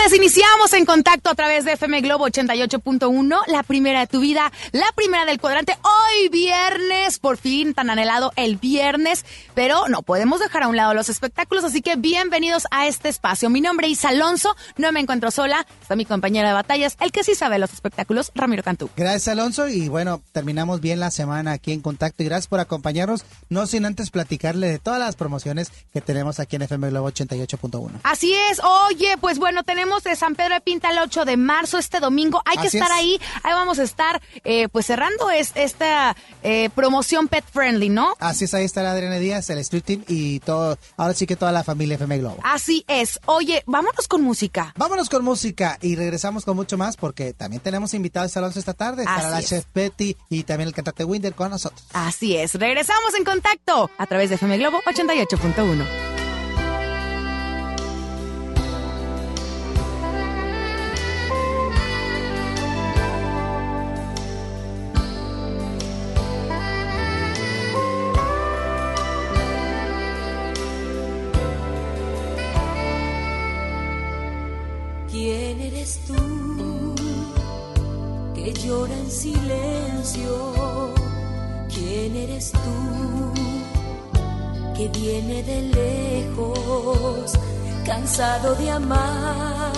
tardes, 0.00 0.16
iniciamos 0.16 0.72
en 0.72 0.84
contacto 0.84 1.30
a 1.30 1.34
través 1.34 1.64
de 1.64 1.72
FM 1.72 2.00
Globo 2.00 2.26
88.1, 2.26 3.40
la 3.48 3.62
primera 3.62 4.00
de 4.00 4.06
tu 4.06 4.20
vida, 4.20 4.52
la 4.72 4.86
primera 4.94 5.24
del 5.24 5.40
cuadrante. 5.40 5.76
Hoy 5.82 6.28
viernes, 6.28 7.18
por 7.18 7.36
fin 7.36 7.74
tan 7.74 7.90
anhelado 7.90 8.32
el 8.36 8.56
viernes, 8.56 9.24
pero 9.54 9.88
no 9.88 10.02
podemos 10.02 10.40
dejar 10.40 10.62
a 10.62 10.68
un 10.68 10.76
lado 10.76 10.94
los 10.94 11.08
espectáculos, 11.08 11.64
así 11.64 11.82
que 11.82 11.96
bienvenidos 11.96 12.66
a 12.70 12.86
este 12.86 13.08
espacio. 13.08 13.50
Mi 13.50 13.60
nombre 13.60 13.88
es 13.88 14.04
Alonso, 14.04 14.54
no 14.76 14.92
me 14.92 15.00
encuentro 15.00 15.30
sola, 15.30 15.66
está 15.82 15.96
mi 15.96 16.04
compañera 16.04 16.48
de 16.48 16.54
batallas, 16.54 16.96
el 17.00 17.12
que 17.12 17.24
sí 17.24 17.34
sabe 17.34 17.58
los 17.58 17.72
espectáculos, 17.72 18.30
Ramiro 18.34 18.62
Cantú. 18.62 18.90
Gracias 18.96 19.28
Alonso 19.28 19.68
y 19.68 19.88
bueno, 19.88 20.22
terminamos 20.32 20.80
bien 20.80 21.00
la 21.00 21.10
semana 21.10 21.52
aquí 21.52 21.72
en 21.72 21.80
contacto 21.80 22.22
y 22.22 22.26
gracias 22.26 22.48
por 22.48 22.60
acompañarnos, 22.60 23.24
no 23.48 23.66
sin 23.66 23.84
antes 23.84 24.10
platicarle 24.10 24.68
de 24.68 24.78
todas 24.78 25.00
las 25.00 25.16
promociones 25.16 25.72
que 25.92 26.00
tenemos 26.00 26.40
aquí 26.40 26.56
en 26.56 26.62
FM 26.62 26.90
Globo 26.90 27.10
88.1. 27.10 28.00
Así 28.04 28.34
es, 28.50 28.60
oye, 28.60 29.16
pues 29.20 29.38
bueno, 29.38 29.62
tenemos 29.62 29.89
de 29.98 30.14
San 30.14 30.36
Pedro 30.36 30.54
de 30.54 30.60
Pinta 30.60 30.90
el 30.90 30.98
8 30.98 31.24
de 31.24 31.36
marzo, 31.36 31.78
este 31.78 31.98
domingo. 32.00 32.40
Hay 32.44 32.58
que 32.58 32.68
estar 32.68 32.90
ahí. 32.92 33.20
Ahí 33.42 33.52
vamos 33.52 33.78
a 33.78 33.82
estar, 33.82 34.22
eh, 34.44 34.68
pues 34.68 34.86
cerrando 34.86 35.30
es, 35.30 35.52
esta 35.56 36.16
eh, 36.42 36.70
promoción 36.74 37.28
pet 37.28 37.44
friendly, 37.52 37.88
¿no? 37.88 38.14
Así 38.20 38.44
es, 38.44 38.54
ahí 38.54 38.64
estará 38.64 38.92
Adriana 38.92 39.16
Díaz, 39.16 39.50
el 39.50 39.58
Street 39.58 39.82
Team 39.84 40.04
y 40.06 40.40
todo, 40.40 40.78
ahora 40.96 41.14
sí 41.14 41.26
que 41.26 41.36
toda 41.36 41.52
la 41.52 41.64
familia 41.64 41.96
FM 41.96 42.18
Globo. 42.18 42.38
Así 42.44 42.84
es. 42.88 43.18
Oye, 43.26 43.62
vámonos 43.66 44.06
con 44.06 44.22
música. 44.22 44.72
Vámonos 44.76 45.08
con 45.08 45.24
música 45.24 45.78
y 45.82 45.96
regresamos 45.96 46.44
con 46.44 46.56
mucho 46.56 46.78
más 46.78 46.96
porque 46.96 47.32
también 47.32 47.62
tenemos 47.62 47.94
invitados 47.94 48.36
a 48.36 48.46
esta 48.46 48.74
tarde. 48.74 49.02
Estará 49.02 49.30
la 49.30 49.42
chef 49.42 49.64
Betty 49.74 50.16
y 50.28 50.44
también 50.44 50.68
el 50.68 50.74
cantante 50.74 51.04
Winder 51.04 51.34
con 51.34 51.50
nosotros. 51.50 51.84
Así 51.92 52.36
es. 52.36 52.54
Regresamos 52.54 53.14
en 53.14 53.24
contacto 53.24 53.90
a 53.98 54.06
través 54.06 54.30
de 54.30 54.36
FM 54.36 54.58
Globo 54.58 54.80
88.1. 54.86 56.19
¿Quién 75.10 75.60
eres 75.60 75.98
tú 76.06 76.94
que 78.32 78.52
llora 78.52 78.94
en 78.94 79.10
silencio? 79.10 80.94
¿Quién 81.68 82.14
eres 82.14 82.52
tú 82.52 83.32
que 84.76 84.88
viene 84.88 85.42
de 85.42 85.62
lejos, 85.62 87.32
cansado 87.84 88.54
de 88.54 88.70
amar, 88.70 89.72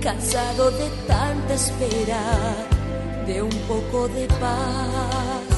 cansado 0.00 0.70
de 0.70 0.88
tanta 1.06 1.52
espera, 1.52 2.22
de 3.26 3.42
un 3.42 3.56
poco 3.68 4.08
de 4.08 4.26
paz, 4.40 5.48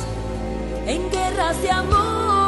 en 0.89 1.09
guerras 1.09 1.63
de 1.63 1.71
amor? 1.71 2.40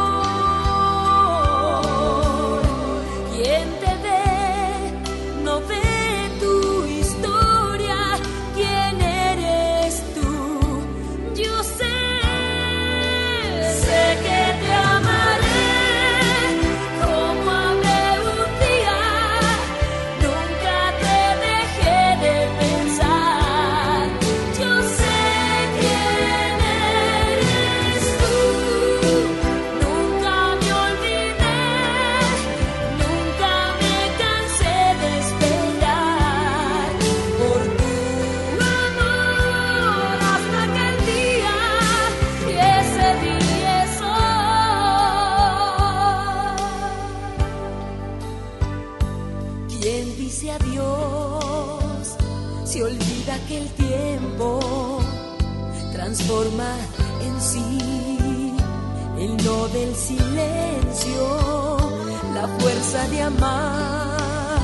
Amar 63.23 64.61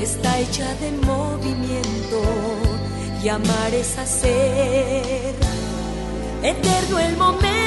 está 0.00 0.38
hecha 0.38 0.74
de 0.76 0.92
movimiento 1.06 2.22
y 3.22 3.28
amar 3.28 3.74
es 3.74 3.98
hacer 3.98 5.34
eterno 6.42 6.98
el 6.98 7.16
momento. 7.16 7.57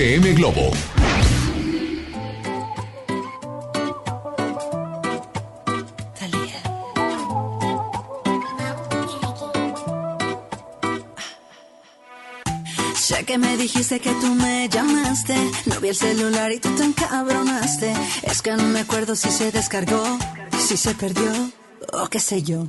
FM 0.00 0.32
Globo. 0.32 0.70
Sé 12.94 13.24
que 13.26 13.36
me 13.36 13.58
dijiste 13.58 14.00
que 14.00 14.10
tú 14.12 14.34
me 14.36 14.70
llamaste. 14.70 15.34
No 15.66 15.78
vi 15.80 15.88
el 15.90 15.94
celular 15.94 16.50
y 16.50 16.60
tú 16.60 16.70
te 16.76 16.84
encabronaste. 16.84 17.92
Es 18.22 18.40
que 18.40 18.52
no 18.52 18.62
me 18.68 18.80
acuerdo 18.80 19.14
si 19.14 19.30
se 19.30 19.52
descargó, 19.52 20.02
si 20.66 20.78
se 20.78 20.94
perdió 20.94 21.30
o 21.92 22.08
qué 22.08 22.20
sé 22.20 22.42
yo. 22.42 22.68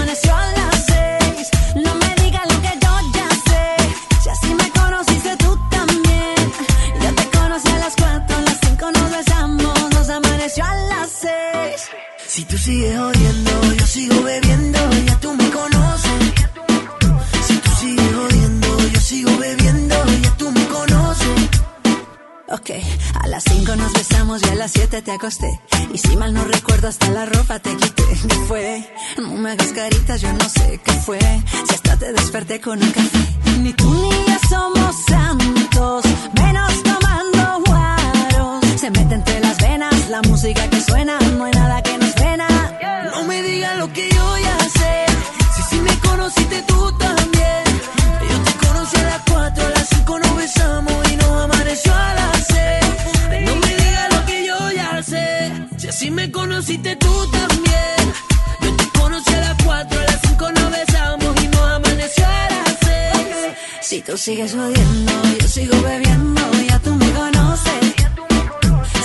besamos 24.91 24.99
y 24.99 24.99
a 24.99 24.99
las 24.99 24.99
7 24.99 25.01
te 25.01 25.11
acosté. 25.11 25.59
Y 25.93 25.97
si 25.97 26.17
mal 26.17 26.33
no 26.33 26.43
recuerdo, 26.43 26.87
hasta 26.87 27.09
la 27.11 27.25
ropa 27.25 27.59
te 27.59 27.75
quité. 27.75 28.03
¿Qué 28.27 28.35
fue? 28.47 28.93
No 29.17 29.29
me 29.35 29.51
hagas 29.51 29.71
caritas, 29.73 30.21
yo 30.21 30.31
no 30.33 30.49
sé 30.49 30.79
qué 30.83 30.91
fue. 30.93 31.19
Si 31.19 31.73
hasta 31.73 31.97
te 31.97 32.11
desperté 32.13 32.59
con 32.59 32.81
un 32.81 32.91
café. 32.91 33.19
Ni 33.59 33.73
tú 33.73 33.89
ni 33.89 34.09
yo 34.09 34.39
somos 34.49 34.95
santos, 35.07 36.05
menos 36.33 36.83
tomando 36.83 37.63
guaros. 37.65 38.65
Se 38.79 38.89
mete 38.91 39.15
entre 39.15 39.39
las 39.39 39.57
venas 39.57 40.09
la 40.09 40.21
música 40.23 40.69
que 40.69 40.81
suena, 40.81 41.19
no 41.37 41.45
hay 41.45 41.53
nada 41.53 41.81
que 41.81 42.00
conociste 56.61 56.95
tú 56.97 57.27
también. 57.31 58.13
Yo 58.61 58.75
te 58.75 58.99
conocí 58.99 59.33
a 59.33 59.39
las 59.39 59.63
4, 59.63 59.99
a 59.99 60.03
las 60.03 60.21
5 60.27 60.51
nos 60.51 60.71
besamos 60.71 61.43
y 61.43 61.47
nos 61.47 61.71
amaneció 61.71 62.23
a 62.23 62.49
las 62.53 62.77
6. 62.81 63.55
Si 63.81 64.01
tú 64.01 64.15
sigues 64.15 64.53
odiando, 64.53 65.11
yo 65.39 65.47
sigo 65.47 65.81
bebiendo, 65.81 66.41
ya 66.69 66.77
tú 66.79 66.93
me 66.95 67.11
conoces. 67.13 67.95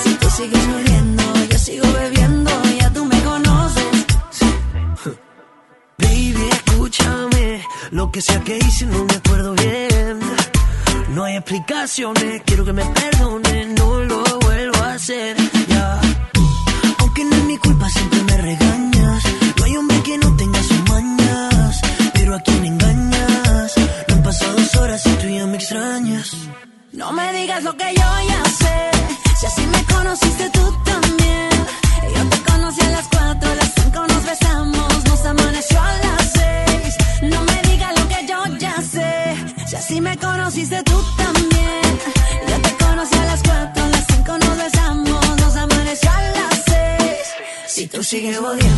Si 0.03 0.15
tú 0.17 0.29
sigues 0.29 0.65
odiando, 0.69 1.23
yo 1.51 1.59
sigo 1.59 1.87
bebiendo, 1.93 2.51
ya 2.79 2.91
tú 2.91 3.07
me 3.07 3.23
conoces. 3.23 4.05
Baby, 5.97 6.49
escúchame. 6.53 7.65
Lo 7.91 8.13
que 8.13 8.21
sea 8.21 8.41
que 8.45 8.59
hice 8.59 8.85
no 8.85 9.03
me 9.03 9.15
acuerdo 9.15 9.55
bien. 9.55 10.21
No 11.15 11.25
hay 11.25 11.37
explicaciones, 11.37 12.43
quiero 12.45 12.67
que 12.67 12.75
me 12.75 12.85
perdonen, 12.85 13.75
no 13.77 14.01
lo 14.01 14.23
vuelvo 14.41 14.83
a 14.83 14.93
hacer. 14.93 15.37
Ya. 15.69 16.01
Es 16.03 16.06
mi 17.47 17.57
culpa, 17.59 17.89
siempre 17.89 18.23
me 18.25 18.37
regañas. 18.37 19.23
No 19.57 19.65
hay 19.65 19.77
hombre 19.77 20.03
que 20.03 20.19
no 20.19 20.37
tenga 20.37 20.63
sus 20.63 20.83
mañas. 20.91 21.81
Pero 22.15 22.35
a 22.35 22.41
quién 22.41 22.65
engañas. 22.65 23.75
No 24.09 24.15
han 24.15 24.23
pasado 24.23 24.53
dos 24.57 24.75
horas 24.77 25.07
y 25.07 25.11
tú 25.21 25.29
ya 25.29 25.47
me 25.47 25.57
extrañas. 25.57 26.33
No 26.93 27.13
me 27.13 27.33
digas 27.33 27.63
lo 27.63 27.77
que 27.77 27.89
yo 27.95 28.09
ya 28.29 28.43
sé. 28.61 28.77
Si 29.39 29.47
así 29.47 29.67
me 29.67 29.85
conociste 29.85 30.51
tú 30.51 30.65
también. 30.85 31.51
Yo 32.15 32.29
te 32.29 32.39
conocí 32.51 32.81
a 32.81 32.91
las 32.91 33.07
4, 33.09 33.51
a 33.51 33.55
las 33.55 33.73
5 33.75 34.07
nos 34.09 34.25
besamos, 34.25 35.05
nos 35.05 35.25
amaneció 35.25 35.81
a 35.81 35.93
las 36.05 36.33
6. 36.33 37.31
No 37.33 37.41
me 37.43 37.63
digas 37.71 37.93
lo 37.99 38.09
que 38.09 38.27
yo 38.27 38.57
ya 38.59 38.77
sé. 38.83 39.37
Si 39.69 39.77
así 39.77 40.01
me 40.01 40.17
conociste 40.19 40.83
tú 40.83 40.93
también. 40.93 41.16
Si 48.07 48.21
tú 48.21 48.76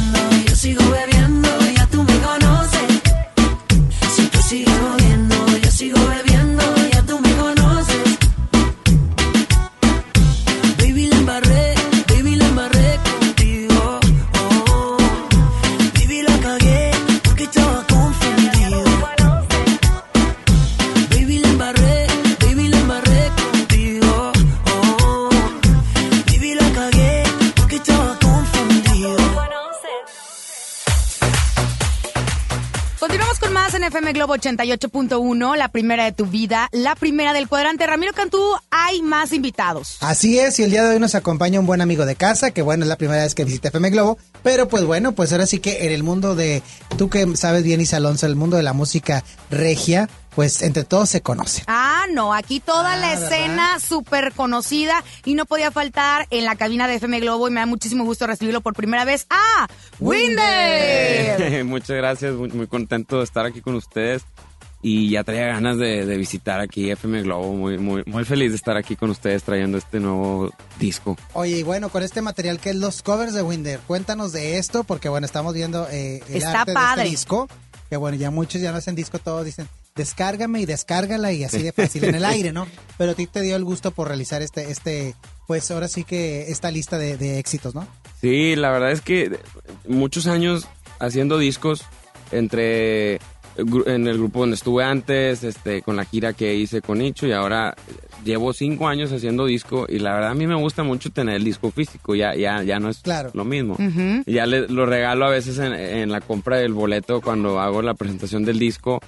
Globo 34.28 34.42
88.1, 34.42 35.56
la 35.56 35.68
primera 35.68 36.04
de 36.04 36.12
tu 36.12 36.26
vida, 36.26 36.68
la 36.72 36.94
primera 36.96 37.32
del 37.32 37.48
cuadrante. 37.48 37.86
Ramiro 37.86 38.12
Cantú, 38.12 38.38
hay 38.70 39.00
más 39.00 39.32
invitados. 39.32 39.96
Así 40.00 40.38
es, 40.38 40.58
y 40.58 40.64
el 40.64 40.70
día 40.70 40.84
de 40.84 40.90
hoy 40.90 41.00
nos 41.00 41.14
acompaña 41.14 41.60
un 41.60 41.64
buen 41.64 41.80
amigo 41.80 42.04
de 42.04 42.14
casa, 42.14 42.50
que 42.50 42.60
bueno, 42.60 42.84
es 42.84 42.90
la 42.90 42.96
primera 42.96 43.22
vez 43.22 43.34
que 43.34 43.44
visita 43.44 43.68
FM 43.68 43.88
Globo, 43.88 44.18
pero 44.42 44.68
pues 44.68 44.84
bueno, 44.84 45.12
pues 45.12 45.32
ahora 45.32 45.46
sí 45.46 45.60
que 45.60 45.86
en 45.86 45.92
el 45.92 46.02
mundo 46.02 46.34
de, 46.34 46.62
tú 46.98 47.08
que 47.08 47.36
sabes 47.38 47.62
bien, 47.62 47.80
Isa 47.80 47.96
Alonso, 47.96 48.26
el 48.26 48.36
mundo 48.36 48.58
de 48.58 48.62
la 48.62 48.74
música 48.74 49.24
regia, 49.50 50.10
pues 50.34 50.62
entre 50.62 50.84
todos 50.84 51.08
se 51.10 51.20
conocen. 51.20 51.64
Ah, 51.66 52.04
no, 52.12 52.32
aquí 52.32 52.60
toda 52.60 52.92
Ah, 52.94 52.96
la 52.96 53.08
¿verdad? 53.10 53.24
escena 53.32 53.80
súper 53.80 54.32
conocida 54.32 55.02
y 55.24 55.34
no 55.34 55.46
podía 55.46 55.70
faltar 55.70 56.26
en 56.30 56.44
la 56.44 56.54
cabina 56.56 56.86
de 56.86 56.94
FM 56.96 57.20
Globo 57.20 57.48
y 57.48 57.50
me 57.50 57.60
da 57.60 57.66
muchísimo 57.66 58.04
gusto 58.04 58.26
recibirlo 58.26 58.60
por 58.60 58.74
primera 58.74 59.04
vez. 59.04 59.26
¡Ah! 59.30 59.66
¡Winder! 59.98 61.64
Muchas 61.64 61.96
gracias, 61.96 62.34
muy, 62.34 62.48
muy 62.50 62.66
contento 62.66 63.18
de 63.18 63.24
estar 63.24 63.46
aquí 63.46 63.60
con 63.60 63.74
ustedes 63.74 64.22
y 64.80 65.10
ya 65.10 65.24
traía 65.24 65.46
ganas 65.48 65.76
de, 65.76 66.06
de 66.06 66.16
visitar 66.16 66.60
aquí 66.60 66.88
FM 66.90 67.22
Globo, 67.22 67.52
muy, 67.52 67.78
muy, 67.78 68.04
muy 68.06 68.24
feliz 68.24 68.50
de 68.52 68.56
estar 68.56 68.76
aquí 68.76 68.94
con 68.94 69.10
ustedes 69.10 69.42
trayendo 69.42 69.76
este 69.76 69.98
nuevo 69.98 70.52
disco. 70.78 71.16
Oye, 71.32 71.58
y 71.58 71.62
bueno, 71.64 71.88
con 71.88 72.02
este 72.04 72.22
material 72.22 72.60
que 72.60 72.70
es 72.70 72.76
los 72.76 73.02
covers 73.02 73.34
de 73.34 73.42
Winder, 73.42 73.80
cuéntanos 73.88 74.32
de 74.32 74.58
esto, 74.58 74.84
porque 74.84 75.08
bueno, 75.08 75.26
estamos 75.26 75.52
viendo 75.54 75.88
eh, 75.90 76.22
el 76.28 76.36
Está 76.36 76.60
arte 76.60 76.70
de 76.70 76.74
padre. 76.74 77.02
este 77.02 77.10
disco, 77.10 77.48
que 77.90 77.96
bueno, 77.96 78.16
ya 78.16 78.30
muchos 78.30 78.60
ya 78.60 78.70
no 78.70 78.78
hacen 78.78 78.94
disco, 78.94 79.18
todos 79.18 79.44
dicen, 79.44 79.68
descárgame 79.98 80.62
y 80.62 80.64
descárgala 80.66 81.32
y 81.32 81.44
así 81.44 81.62
de 81.62 81.72
fácil 81.72 82.04
en 82.04 82.14
el 82.14 82.24
aire, 82.24 82.52
¿no? 82.52 82.66
Pero 82.96 83.12
a 83.12 83.14
ti 83.14 83.26
te 83.26 83.42
dio 83.42 83.54
el 83.56 83.64
gusto 83.64 83.90
por 83.90 84.08
realizar 84.08 84.40
este, 84.40 84.70
este, 84.70 85.14
pues 85.46 85.70
ahora 85.70 85.88
sí 85.88 86.04
que 86.04 86.50
esta 86.50 86.70
lista 86.70 86.96
de, 86.96 87.18
de 87.18 87.38
éxitos, 87.38 87.74
¿no? 87.74 87.86
Sí, 88.22 88.56
la 88.56 88.70
verdad 88.70 88.92
es 88.92 89.02
que 89.02 89.38
muchos 89.86 90.26
años 90.26 90.66
haciendo 90.98 91.36
discos 91.38 91.82
entre 92.32 93.16
en 93.86 94.06
el 94.06 94.18
grupo 94.18 94.38
donde 94.40 94.54
estuve 94.54 94.84
antes, 94.84 95.42
este, 95.42 95.82
con 95.82 95.96
la 95.96 96.04
gira 96.04 96.32
que 96.32 96.54
hice 96.54 96.80
con 96.80 96.98
Nicho 96.98 97.26
y 97.26 97.32
ahora 97.32 97.74
llevo 98.24 98.52
cinco 98.52 98.86
años 98.86 99.10
haciendo 99.10 99.46
disco 99.46 99.84
y 99.88 99.98
la 99.98 100.14
verdad 100.14 100.30
a 100.30 100.34
mí 100.34 100.46
me 100.46 100.54
gusta 100.54 100.84
mucho 100.84 101.10
tener 101.10 101.34
el 101.36 101.42
disco 101.44 101.72
físico, 101.72 102.14
ya, 102.14 102.36
ya, 102.36 102.62
ya 102.62 102.78
no 102.78 102.88
es 102.88 102.98
Claro. 102.98 103.30
lo 103.34 103.44
mismo. 103.44 103.76
Ya 104.26 104.46
le- 104.46 104.68
lo 104.68 104.86
regalo 104.86 105.26
a 105.26 105.30
veces 105.30 105.58
en, 105.58 105.72
en 105.74 106.10
la 106.12 106.20
compra 106.20 106.58
del 106.58 106.72
boleto 106.72 107.20
cuando 107.20 107.58
hago 107.58 107.82
la 107.82 107.94
presentación 107.94 108.44
del 108.44 108.60
disco 108.60 109.00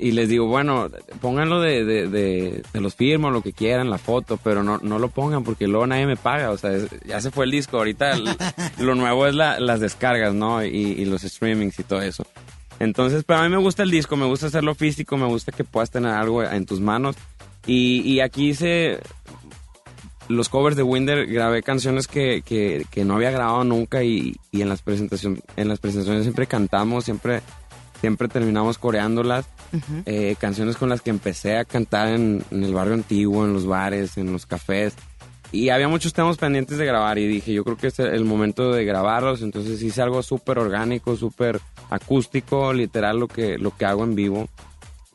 y 0.00 0.12
les 0.12 0.28
digo, 0.28 0.46
bueno, 0.46 0.88
pónganlo 1.20 1.60
de, 1.60 1.84
de, 1.84 2.08
de, 2.08 2.62
de 2.72 2.80
los 2.80 2.94
firmos, 2.94 3.32
lo 3.32 3.42
que 3.42 3.52
quieran, 3.52 3.90
la 3.90 3.98
foto, 3.98 4.38
pero 4.42 4.62
no, 4.62 4.78
no 4.82 4.98
lo 4.98 5.08
pongan 5.08 5.44
porque 5.44 5.66
luego 5.68 5.86
nadie 5.86 6.06
me 6.06 6.16
paga, 6.16 6.50
o 6.50 6.56
sea, 6.58 6.72
es- 6.72 6.88
ya 7.06 7.20
se 7.20 7.30
fue 7.30 7.44
el 7.44 7.50
disco, 7.50 7.76
ahorita 7.78 8.12
el- 8.12 8.24
lo 8.78 8.94
nuevo 8.94 9.26
es 9.26 9.34
la- 9.34 9.60
las 9.60 9.80
descargas, 9.80 10.32
¿no? 10.34 10.64
Y, 10.64 10.68
y 10.70 11.04
los 11.04 11.22
streamings 11.22 11.78
y 11.78 11.84
todo 11.84 12.02
eso. 12.02 12.24
Entonces, 12.78 13.24
pero 13.26 13.40
a 13.40 13.42
mí 13.42 13.50
me 13.50 13.58
gusta 13.58 13.82
el 13.82 13.90
disco, 13.90 14.16
me 14.16 14.24
gusta 14.26 14.46
hacerlo 14.46 14.74
físico, 14.74 15.16
me 15.18 15.26
gusta 15.26 15.52
que 15.52 15.64
puedas 15.64 15.90
tener 15.90 16.12
algo 16.12 16.42
en 16.42 16.64
tus 16.64 16.80
manos. 16.80 17.14
Y, 17.66 18.00
y 18.00 18.20
aquí 18.20 18.48
hice 18.50 19.00
los 20.28 20.48
covers 20.48 20.76
de 20.76 20.82
Winder, 20.82 21.26
grabé 21.26 21.62
canciones 21.62 22.06
que, 22.06 22.42
que, 22.44 22.86
que 22.90 23.04
no 23.04 23.16
había 23.16 23.32
grabado 23.32 23.64
nunca 23.64 24.02
y, 24.04 24.36
y 24.52 24.62
en, 24.62 24.68
las 24.68 24.80
presentación, 24.80 25.42
en 25.56 25.68
las 25.68 25.78
presentaciones 25.80 26.22
siempre 26.22 26.46
cantamos, 26.46 27.04
siempre, 27.04 27.42
siempre 28.00 28.28
terminamos 28.28 28.78
coreándolas. 28.78 29.46
Eh, 30.06 30.36
canciones 30.38 30.76
con 30.76 30.88
las 30.88 31.00
que 31.00 31.10
empecé 31.10 31.56
a 31.56 31.64
cantar 31.64 32.08
en, 32.08 32.44
el 32.50 32.74
barrio 32.74 32.94
antiguo, 32.94 33.44
en 33.44 33.52
los 33.52 33.66
bares, 33.66 34.16
en 34.18 34.32
los 34.32 34.46
cafés. 34.46 34.94
Y 35.52 35.70
había 35.70 35.88
muchos 35.88 36.12
temas 36.12 36.36
pendientes 36.36 36.78
de 36.78 36.86
grabar 36.86 37.18
y 37.18 37.26
dije, 37.26 37.52
yo 37.52 37.64
creo 37.64 37.76
que 37.76 37.88
es 37.88 37.98
el 37.98 38.24
momento 38.24 38.72
de 38.72 38.84
grabarlos. 38.84 39.42
Entonces 39.42 39.82
hice 39.82 40.02
algo 40.02 40.22
súper 40.22 40.58
orgánico, 40.58 41.16
súper 41.16 41.60
acústico, 41.90 42.72
literal 42.72 43.18
lo 43.18 43.28
que, 43.28 43.58
lo 43.58 43.76
que 43.76 43.84
hago 43.84 44.04
en 44.04 44.14
vivo 44.14 44.48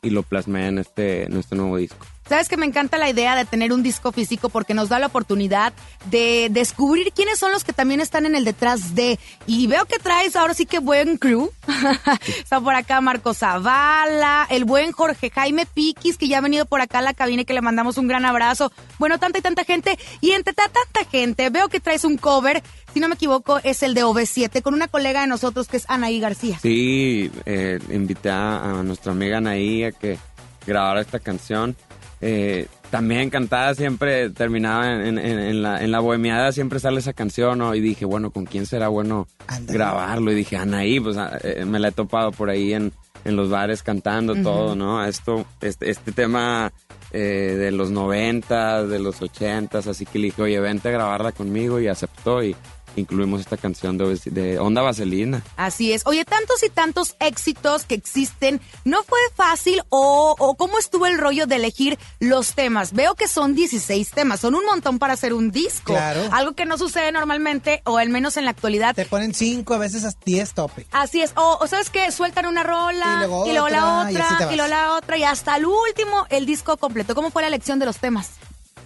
y 0.02 0.10
lo 0.10 0.22
plasmé 0.22 0.68
en 0.68 0.78
este, 0.78 1.24
en 1.24 1.36
este 1.36 1.56
nuevo 1.56 1.76
disco. 1.78 2.06
Sabes 2.28 2.48
que 2.48 2.56
me 2.56 2.66
encanta 2.66 2.98
la 2.98 3.08
idea 3.08 3.36
de 3.36 3.44
tener 3.44 3.72
un 3.72 3.82
disco 3.84 4.10
físico 4.10 4.48
porque 4.48 4.74
nos 4.74 4.88
da 4.88 4.98
la 4.98 5.06
oportunidad 5.06 5.72
de 6.10 6.48
descubrir 6.50 7.12
quiénes 7.12 7.38
son 7.38 7.52
los 7.52 7.62
que 7.62 7.72
también 7.72 8.00
están 8.00 8.26
en 8.26 8.34
el 8.34 8.44
detrás 8.44 8.94
de. 8.96 9.18
Y 9.46 9.66
veo 9.68 9.84
que 9.84 9.98
traes 9.98 10.34
ahora 10.34 10.52
sí 10.54 10.66
que 10.66 10.80
buen 10.80 11.18
crew. 11.18 11.50
Está 12.38 12.60
por 12.60 12.74
acá 12.74 13.00
Marco 13.00 13.32
Zavala, 13.32 14.46
el 14.50 14.64
buen 14.64 14.92
Jorge 14.92 15.30
Jaime 15.30 15.66
Piquis, 15.66 16.16
que 16.18 16.28
ya 16.28 16.38
ha 16.38 16.40
venido 16.40 16.66
por 16.66 16.80
acá 16.80 16.98
a 16.98 17.02
la 17.02 17.14
cabina 17.14 17.42
y 17.42 17.44
que 17.44 17.54
le 17.54 17.60
mandamos 17.62 17.96
un 17.96 18.08
gran 18.08 18.24
abrazo. 18.24 18.72
Bueno, 18.98 19.18
tanta 19.18 19.38
y 19.38 19.42
tanta 19.42 19.64
gente. 19.64 19.98
Y 20.20 20.32
entre 20.32 20.52
ta- 20.54 20.64
tanta 20.68 21.08
gente, 21.10 21.48
veo 21.50 21.68
que 21.68 21.80
traes 21.80 22.04
un 22.04 22.16
cover. 22.16 22.62
si 22.92 23.00
no 23.00 23.08
me 23.08 23.14
equivoco, 23.14 23.60
es 23.62 23.82
el 23.82 23.94
de 23.94 24.04
OV7, 24.04 24.62
con 24.62 24.72
una 24.74 24.88
colega 24.88 25.20
de 25.20 25.26
nosotros 25.26 25.68
que 25.68 25.76
es 25.76 25.84
Anaí 25.88 26.18
García. 26.18 26.58
Sí, 26.60 27.30
eh, 27.44 27.78
invité 27.90 28.30
a 28.30 28.80
nuestra 28.84 29.12
amiga 29.12 29.38
Anaí 29.38 29.84
a 29.84 29.92
que 29.92 30.18
grabara 30.66 31.00
esta 31.02 31.18
canción. 31.20 31.76
Eh, 32.20 32.66
también 32.90 33.28
cantada 33.30 33.74
siempre 33.74 34.30
terminaba 34.30 34.90
en, 34.92 35.18
en- 35.18 35.38
en 35.38 35.62
la, 35.62 35.82
en 35.84 35.90
la 35.90 36.00
bohemiada, 36.00 36.52
siempre 36.52 36.78
sale 36.80 36.98
esa 37.00 37.12
canción, 37.12 37.58
¿no? 37.58 37.74
Y 37.74 37.80
dije, 37.80 38.04
bueno, 38.04 38.30
¿con 38.30 38.46
quién 38.46 38.64
será 38.66 38.88
bueno 38.88 39.26
grabarlo? 39.74 40.32
Y 40.32 40.34
dije, 40.36 40.56
Anaí, 40.56 40.98
pues 41.00 41.16
ah, 41.18 41.38
eh, 41.42 41.64
me 41.66 41.78
la 41.78 41.88
he 41.88 41.92
topado 41.92 42.30
por 42.32 42.48
ahí 42.48 42.72
en, 42.72 42.92
en 43.24 43.36
los 43.36 43.50
bares 43.50 43.82
cantando 43.82 44.34
todo, 44.42 44.74
¿no? 44.76 45.04
Esto, 45.04 45.44
este, 45.60 45.90
este 45.90 46.12
tema 46.12 46.72
eh, 47.10 47.54
de 47.58 47.70
los 47.72 47.90
90, 47.90 48.86
de 48.86 48.98
los 48.98 49.20
80, 49.20 49.78
así 49.78 50.06
que 50.06 50.18
le 50.18 50.26
dije, 50.26 50.42
oye, 50.42 50.58
vente 50.60 50.88
a 50.88 50.92
grabarla 50.92 51.32
conmigo 51.32 51.80
y 51.80 51.88
aceptó 51.88 52.42
y 52.42 52.56
incluimos 53.00 53.40
esta 53.40 53.56
canción 53.56 53.98
de, 53.98 54.20
de 54.26 54.58
Onda 54.58 54.82
Vaselina. 54.82 55.42
Así 55.56 55.92
es. 55.92 56.06
Oye, 56.06 56.24
tantos 56.24 56.62
y 56.62 56.68
tantos 56.68 57.16
éxitos 57.20 57.84
que 57.84 57.94
existen, 57.94 58.60
¿no 58.84 59.02
fue 59.02 59.18
fácil 59.34 59.82
o, 59.88 60.34
o 60.38 60.54
cómo 60.56 60.78
estuvo 60.78 61.06
el 61.06 61.18
rollo 61.18 61.46
de 61.46 61.56
elegir 61.56 61.98
los 62.20 62.54
temas? 62.54 62.92
Veo 62.92 63.14
que 63.14 63.28
son 63.28 63.54
16 63.54 64.10
temas, 64.10 64.40
son 64.40 64.54
un 64.54 64.64
montón 64.64 64.98
para 64.98 65.14
hacer 65.14 65.32
un 65.32 65.50
disco. 65.50 65.92
Claro. 65.92 66.20
Algo 66.32 66.52
que 66.52 66.66
no 66.66 66.78
sucede 66.78 67.12
normalmente, 67.12 67.82
o 67.84 67.98
al 67.98 68.08
menos 68.08 68.36
en 68.36 68.44
la 68.44 68.50
actualidad. 68.50 68.94
Te 68.94 69.06
ponen 69.06 69.34
cinco, 69.34 69.74
a 69.74 69.78
veces 69.78 70.04
hasta 70.04 70.20
10 70.24 70.54
tope. 70.54 70.86
Así 70.92 71.22
es. 71.22 71.32
O, 71.36 71.58
o 71.60 71.66
sabes 71.66 71.90
que 71.90 72.10
sueltan 72.12 72.46
una 72.46 72.62
rola 72.62 73.22
Y 73.46 73.52
luego 73.52 73.68
la 73.68 74.00
otra, 74.00 74.12
y 74.12 74.16
otra 74.16 74.52
y, 74.52 74.56
luego 74.56 74.70
la 74.70 74.92
otra 74.94 75.16
y 75.18 75.24
hasta 75.24 75.56
el 75.56 75.66
último 75.66 76.26
el 76.30 76.46
disco 76.46 76.76
completo. 76.76 77.14
¿Cómo 77.14 77.30
fue 77.30 77.42
la 77.42 77.48
elección 77.48 77.78
de 77.78 77.86
los 77.86 77.98
temas? 77.98 78.32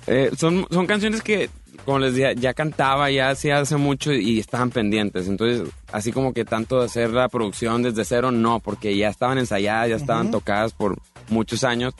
Eh, 0.06 0.30
son, 0.36 0.66
son 0.70 0.86
canciones 0.86 1.22
que, 1.22 1.50
como 1.84 1.98
les 1.98 2.14
decía, 2.14 2.32
ya 2.32 2.54
cantaba, 2.54 3.10
ya 3.10 3.30
hacía 3.30 3.58
hace 3.58 3.76
mucho 3.76 4.12
y 4.12 4.38
estaban 4.38 4.70
pendientes. 4.70 5.28
Entonces, 5.28 5.68
así 5.92 6.12
como 6.12 6.32
que 6.32 6.44
tanto 6.44 6.78
de 6.80 6.86
hacer 6.86 7.10
la 7.10 7.28
producción 7.28 7.82
desde 7.82 8.04
cero, 8.04 8.30
no, 8.30 8.60
porque 8.60 8.96
ya 8.96 9.08
estaban 9.08 9.38
ensayadas, 9.38 9.88
ya 9.90 9.96
estaban 9.96 10.30
tocadas 10.30 10.72
por 10.72 10.96
muchos 11.28 11.64
años. 11.64 11.94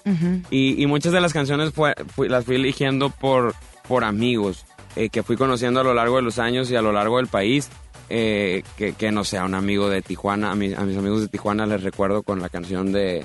y, 0.51 0.83
y 0.83 0.87
muchas 0.87 1.13
de 1.13 1.21
las 1.21 1.33
canciones 1.33 1.73
fue, 1.73 1.95
fui- 2.15 2.29
las 2.29 2.45
fui 2.45 2.57
eligiendo 2.57 3.11
por, 3.11 3.55
por 3.87 4.03
amigos 4.05 4.65
eh, 4.97 5.09
que 5.09 5.23
fui 5.23 5.37
conociendo 5.37 5.81
a 5.81 5.85
lo 5.85 5.95
largo 5.95 6.17
de 6.17 6.23
los 6.23 6.39
años 6.39 6.71
y 6.71 6.77
a 6.77 6.83
lo 6.83 6.93
largo 6.93 7.19
del 7.19 7.27
país. 7.29 7.69
eh, 8.13 8.65
que, 8.77 8.93
que 8.95 9.13
no 9.13 9.23
sea 9.23 9.45
un 9.45 9.55
amigo 9.55 9.89
de 9.89 10.03
Tijuana, 10.03 10.51
a, 10.51 10.57
mi- 10.57 10.75
a 10.75 10.81
mis 10.81 10.97
amigos 10.97 11.21
de 11.21 11.29
Tijuana 11.29 11.65
les 11.65 11.85
recuerdo 11.85 12.25
con 12.25 12.41
la 12.41 12.49
canción 12.49 12.91
de 12.91 13.25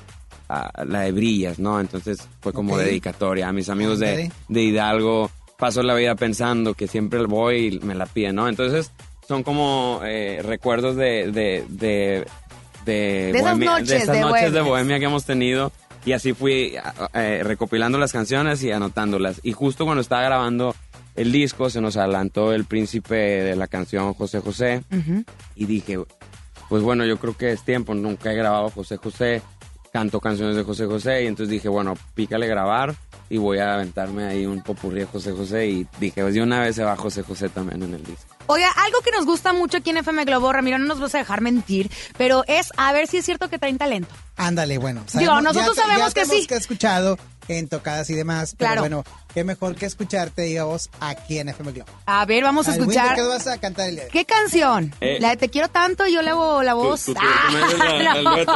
la 0.50 1.02
de 1.02 1.12
Brillas, 1.12 1.60
¿no? 1.60 1.80
Entonces 1.80 2.28
fue 2.42 2.54
como 2.54 2.78
dedicatoria. 2.78 3.48
A 3.50 3.54
mis 3.54 3.70
amigos 3.70 4.00
de, 4.00 4.32
de 4.48 4.62
Hidalgo. 4.62 5.30
Paso 5.58 5.82
la 5.84 5.96
vida 5.96 6.16
pensando 6.16 6.74
que 6.74 6.88
siempre 6.88 7.24
voy 7.26 7.80
y 7.82 7.86
me 7.86 7.96
la 7.96 8.06
piden, 8.06 8.36
¿no? 8.36 8.50
Entonces 8.50 8.92
son 9.28 9.44
como 9.44 10.02
eh, 10.04 10.42
recuerdos 10.44 10.96
de... 10.96 11.32
de, 11.32 11.66
de 11.70 12.26
de, 12.86 13.32
De 13.34 13.40
esas 13.40 13.58
noches 13.58 13.90
de, 13.90 13.98
esas 13.98 14.20
noches 14.20 14.54
de 14.54 14.62
bohemia 14.62 15.00
que 15.00 15.06
hemos 15.06 15.26
tenido. 15.26 15.72
Y 16.06 16.12
así 16.12 16.34
fui 16.34 16.76
eh, 17.16 17.42
recopilando 17.44 17.98
las 17.98 18.12
canciones 18.14 18.62
y 18.64 18.72
anotándolas. 18.72 19.40
Y 19.42 19.54
justo 19.54 19.86
cuando 19.86 20.02
estaba 20.02 20.22
grabando 20.22 20.76
el 21.16 21.32
disco 21.32 21.70
se 21.70 21.82
nos 21.82 21.98
adelantó 21.98 22.54
el 22.54 22.66
príncipe 22.66 23.16
de 23.16 23.56
la 23.56 23.68
canción 23.68 24.14
José 24.14 24.40
José. 24.40 24.84
Y 25.56 25.66
dije 25.66 25.98
pues 26.70 26.84
bueno 26.84 27.06
yo 27.06 27.18
creo 27.18 27.36
que 27.36 27.52
es 27.52 27.64
tiempo. 27.64 27.96
Nunca 27.96 28.32
he 28.32 28.36
grabado 28.36 28.70
José 28.70 28.98
José 28.98 29.42
canto 29.96 30.20
canciones 30.20 30.58
de 30.58 30.64
José 30.64 30.88
José 30.88 31.24
y 31.24 31.28
entonces 31.28 31.50
dije 31.50 31.70
bueno 31.70 31.94
pícale 32.16 32.48
grabar 32.48 32.94
y 33.30 33.38
voy 33.38 33.60
a 33.60 33.76
aventarme 33.76 34.26
ahí 34.26 34.46
un 34.46 34.62
popurrí 34.62 35.00
de 35.00 35.06
José 35.06 35.32
José 35.32 35.68
y 35.68 35.88
dije 36.02 36.22
pues 36.22 36.34
de 36.34 36.42
una 36.42 36.60
vez 36.60 36.76
se 36.76 36.84
va 36.84 36.98
José 36.98 37.24
José 37.24 37.48
también 37.48 37.82
en 37.82 37.94
el 37.94 38.04
disco 38.04 38.36
Oiga, 38.48 38.70
algo 38.76 39.00
que 39.00 39.10
nos 39.12 39.26
gusta 39.26 39.54
mucho 39.54 39.78
aquí 39.78 39.90
en 39.92 39.98
FM 39.98 40.24
Globo, 40.26 40.52
Ramiro, 40.54 40.78
no 40.78 40.86
nos 40.86 41.00
vas 41.00 41.16
a 41.16 41.18
dejar 41.18 41.42
mentir, 41.42 41.90
pero 42.16 42.44
es 42.48 42.72
a 42.78 42.94
ver 42.94 43.08
si 43.08 43.18
es 43.18 43.26
cierto 43.26 43.50
que 43.50 43.58
traen 43.58 43.80
talento. 43.80 44.14
Ándale, 44.38 44.78
bueno. 44.78 45.02
Digo, 45.16 45.42
nosotros 45.42 45.76
ya- 45.76 45.82
sabemos 45.82 46.14
ya 46.14 46.22
que 46.22 46.28
sí. 46.30 46.46
que 46.46 46.54
he 46.54 46.58
escuchado 46.58 47.18
en 47.48 47.68
tocadas 47.68 48.10
y 48.10 48.14
demás. 48.14 48.56
Pero 48.58 48.82
bueno, 48.82 49.04
qué 49.34 49.44
mejor 49.44 49.76
que 49.76 49.86
escucharte, 49.86 50.44
digamos, 50.44 50.90
aquí 51.00 51.40
en 51.40 51.50
FM 51.50 51.72
Globo. 51.74 51.90
A 52.06 52.26
ver, 52.26 52.44
vamos 52.44 52.68
a 52.68 52.74
escuchar. 52.74 53.16
¿Qué 53.16 53.22
vas 53.22 53.48
a 53.48 53.58
cantar 53.60 53.88
el 53.90 53.96
día 53.96 54.04
de 54.04 54.08
hoy? 54.10 54.12
¿Qué 54.14 54.26
canción? 54.26 54.94
Eh. 55.02 55.18
La 55.20 55.30
de 55.30 55.38
Te 55.38 55.50
quiero 55.50 55.68
tanto 55.70 56.06
y 56.08 56.14
yo 56.14 56.22
le 56.22 56.32
hago 56.32 56.64
la 56.64 56.74
voz. 56.74 57.06
Ah, 57.18 57.50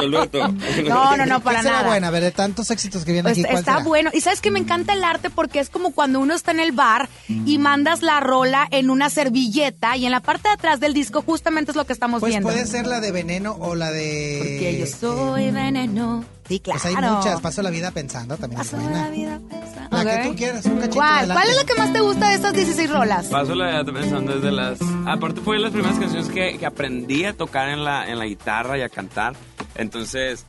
no. 0.08 1.16
No, 1.16 1.26
no, 1.26 1.40
para 1.40 1.58
¿Qué 1.58 1.62
será 1.64 1.76
nada. 1.78 1.88
buena? 1.88 2.08
A 2.08 2.10
ver, 2.10 2.22
de 2.22 2.30
tantos 2.32 2.70
éxitos 2.70 3.04
que 3.04 3.12
vienen 3.12 3.32
Pues 3.32 3.38
aquí, 3.38 3.42
¿cuál 3.42 3.58
está 3.58 3.72
será? 3.74 3.84
bueno. 3.84 4.10
Y 4.12 4.20
sabes 4.20 4.40
que 4.40 4.50
me 4.50 4.58
encanta 4.58 4.92
el 4.92 5.04
arte 5.04 5.30
porque 5.30 5.60
es 5.60 5.70
como 5.70 5.92
cuando 5.92 6.20
uno 6.20 6.34
está 6.34 6.50
en 6.50 6.60
el 6.60 6.72
bar 6.72 7.08
y 7.28 7.58
mandas 7.58 8.02
la 8.02 8.20
rola 8.20 8.66
en 8.70 8.90
una 8.90 9.10
servilleta 9.10 9.96
y 9.96 10.06
en 10.06 10.10
la 10.12 10.20
parte 10.20 10.48
de 10.48 10.54
atrás 10.54 10.80
del 10.80 10.94
disco 10.94 11.22
justamente 11.22 11.70
es 11.72 11.76
lo 11.76 11.84
que 11.86 11.92
estamos 11.92 12.20
Pues 12.20 12.30
viendo. 12.30 12.48
puede 12.48 12.66
ser 12.66 12.86
la 12.86 13.00
de 13.00 13.12
Veneno 13.12 13.56
o 13.60 13.74
la 13.74 13.90
de... 13.90 14.38
Porque 14.40 14.78
yo 14.78 14.86
soy 14.86 15.50
veneno. 15.50 16.24
Sí, 16.50 16.58
claro. 16.58 16.80
Pues 16.82 16.94
hay 16.96 17.02
muchas. 17.10 17.40
Paso 17.40 17.62
la 17.62 17.70
vida 17.70 17.92
pensando 17.92 18.36
también. 18.36 18.60
es 18.60 18.70
Paso 18.70 18.82
buena. 18.82 19.04
la 19.04 19.10
vida 19.10 19.40
pensando. 19.48 19.96
La 20.02 20.22
que 20.22 20.28
tú 20.28 20.34
quieras, 20.36 20.66
un 20.66 20.76
cachito 20.78 20.94
¿Cuál? 20.96 21.32
¿Cuál 21.32 21.48
es 21.48 21.56
la 21.56 21.64
que 21.64 21.74
más 21.76 21.92
te 21.92 22.00
gusta 22.00 22.28
de 22.28 22.34
estas 22.34 22.52
16 22.54 22.90
rolas? 22.90 23.26
Paso 23.28 23.54
la 23.54 23.70
edad 23.70 23.84
pensando 23.86 24.34
desde 24.34 24.50
las... 24.50 24.78
Aparte 25.06 25.40
fue 25.42 25.56
de 25.58 25.62
las 25.62 25.70
primeras 25.70 25.96
canciones 25.98 26.28
que, 26.28 26.58
que 26.58 26.66
aprendí 26.66 27.24
a 27.24 27.34
tocar 27.34 27.68
en 27.68 27.84
la, 27.84 28.10
en 28.10 28.18
la 28.18 28.24
guitarra 28.26 28.76
y 28.76 28.82
a 28.82 28.88
cantar. 28.88 29.34
Entonces, 29.76 30.40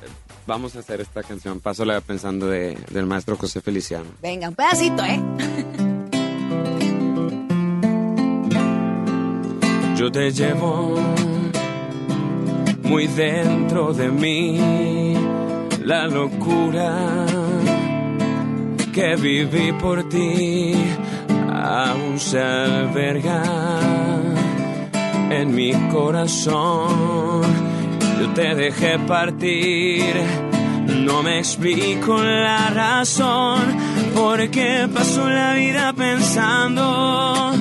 eh, 0.00 0.06
vamos 0.46 0.76
a 0.76 0.78
hacer 0.78 1.00
esta 1.00 1.24
canción. 1.24 1.58
Paso 1.58 1.84
la 1.84 1.94
edad 1.94 2.02
pensando 2.06 2.46
de- 2.46 2.78
del 2.90 3.06
maestro 3.06 3.36
José 3.36 3.60
Feliciano. 3.60 4.06
Venga, 4.22 4.48
un 4.48 4.54
pedacito, 4.54 5.02
¿eh? 5.04 5.20
Yo 9.96 10.12
te 10.12 10.30
llevo 10.30 10.94
muy 12.84 13.08
dentro 13.08 13.92
de 13.92 14.08
mí 14.08 15.17
la 15.88 16.06
locura 16.06 17.24
que 18.92 19.16
viví 19.16 19.72
por 19.72 20.06
ti 20.10 20.74
aún 21.50 22.20
se 22.20 22.38
alberga 22.38 23.42
en 25.30 25.54
mi 25.54 25.72
corazón. 25.90 27.40
Yo 28.20 28.28
te 28.34 28.54
dejé 28.54 28.98
partir, 28.98 30.12
no 31.06 31.22
me 31.22 31.38
explico 31.38 32.22
la 32.22 32.68
razón 32.68 33.60
por 34.14 34.46
qué 34.50 34.86
paso 34.92 35.26
la 35.26 35.54
vida 35.54 35.94
pensando, 35.94 37.52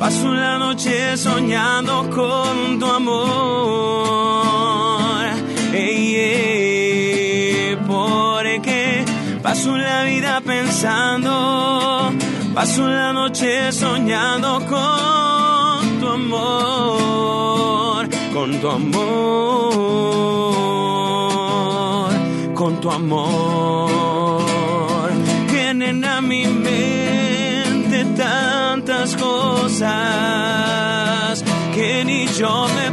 paso 0.00 0.34
la 0.34 0.58
noche 0.58 1.16
soñando 1.16 2.10
con 2.10 2.80
tu 2.80 2.86
amor. 2.86 4.87
Paso 9.42 9.76
la 9.76 10.04
vida 10.04 10.40
pensando, 10.40 12.12
paso 12.54 12.88
la 12.88 13.12
noche 13.12 13.70
soñando 13.72 14.64
con 14.66 15.98
tu 16.00 16.08
amor, 16.08 18.08
con 18.32 18.58
tu 18.60 18.68
amor, 18.68 18.92
con 22.54 22.80
tu 22.80 22.90
amor. 22.90 24.38
Vienen 25.52 26.04
a 26.04 26.20
mi 26.20 26.46
mente 26.46 28.04
tantas 28.16 29.16
cosas 29.16 29.88
que 31.74 32.04
ni 32.04 32.26
yo 32.26 32.66
me 32.68 32.90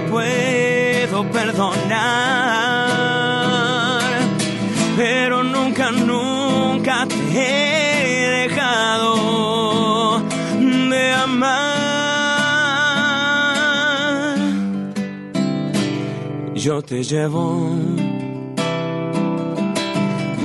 Yo 16.66 16.82
te 16.82 17.04
llevo 17.04 17.70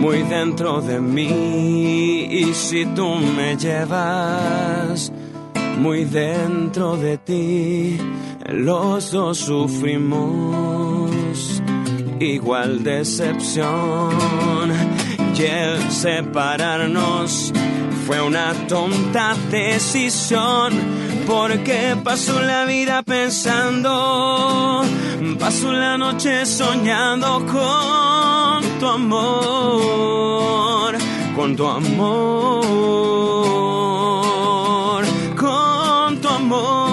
muy 0.03 0.23
dentro 0.25 0.83
de 0.83 1.01
mí. 1.01 2.27
Y 2.31 2.53
si 2.53 2.85
tú 2.85 3.15
me 3.15 3.57
llevas 3.57 5.11
muy 5.79 6.05
dentro 6.05 6.99
de 6.99 7.17
ti, 7.17 7.97
los 8.51 9.13
dos 9.13 9.39
sufrimos 9.39 11.11
igual 12.21 12.85
decepción. 12.85 14.11
Y 15.39 15.43
el 15.43 15.91
separarnos 15.91 17.51
fue 18.07 18.21
una 18.21 18.53
tonta 18.69 19.35
decisión 19.51 20.75
porque 21.31 21.97
paso 22.03 22.41
la 22.41 22.65
vida 22.65 23.03
pensando 23.05 24.83
paso 25.39 25.73
la 25.73 25.97
noche 25.97 26.45
soñando 26.45 27.47
con 27.47 28.65
tu 28.81 28.87
amor 28.87 30.19
con 31.37 31.55
tu 31.55 31.69
amor 31.69 32.65
con 35.37 36.21
tu 36.21 36.29
amor 36.29 36.90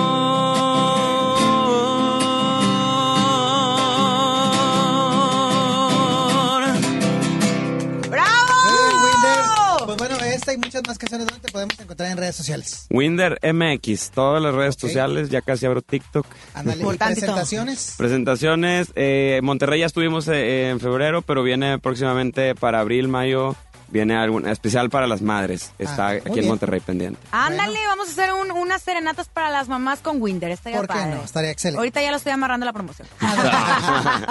más 10.98 11.00
canciones. 11.00 11.28
¿Dónde 11.28 11.46
te 11.46 11.52
podemos 11.52 11.80
encontrar 11.80 12.12
en 12.12 12.18
redes 12.18 12.36
sociales? 12.36 12.88
Winder 12.90 13.40
MX, 13.54 14.12
todas 14.12 14.42
las 14.42 14.54
redes 14.54 14.76
sociales, 14.80 15.30
ya 15.30 15.42
casi 15.42 15.66
abro 15.66 15.82
TikTok. 15.82 16.26
Ándale, 16.54 16.78
¿y 16.78 16.82
Importante 16.82 17.22
presentaciones? 17.22 17.94
Presentaciones, 17.98 18.88
eh, 18.96 19.40
Monterrey 19.44 19.82
ya 19.82 19.86
estuvimos 19.86 20.28
eh, 20.28 20.70
en 20.70 20.80
febrero, 20.80 21.22
pero 21.22 21.44
viene 21.44 21.78
próximamente 21.80 22.56
para 22.56 22.80
abril, 22.80 23.08
mayo, 23.08 23.56
viene 23.90 24.18
algún 24.18 24.48
especial 24.48 24.90
para 24.90 25.08
las 25.08 25.22
madres. 25.22 25.72
Está 25.80 26.08
Ah, 26.08 26.12
aquí 26.12 26.28
en 26.28 26.34
bien. 26.34 26.48
Monterrey 26.48 26.80
pendiente. 26.82 27.20
Ándale, 27.32 27.80
vamos 27.88 28.08
a 28.10 28.12
hacer 28.12 28.34
un- 28.34 28.52
unas 28.52 28.82
serenatas 28.82 29.30
para 29.30 29.50
las 29.50 29.68
mamás 29.70 30.00
con 30.00 30.22
Winder. 30.22 30.52
Estaría 30.52 30.78
¿Por 30.80 30.88
qué 30.88 30.94
padre. 30.94 31.16
no? 31.16 31.24
Estaría 31.24 31.52
excelente. 31.52 31.78
Ahorita 31.80 32.02
ya 32.02 32.12
lo 32.12 32.18
estoy 32.18 32.32
amarrando 32.34 32.66
la 32.66 32.74
promoción. 32.74 33.08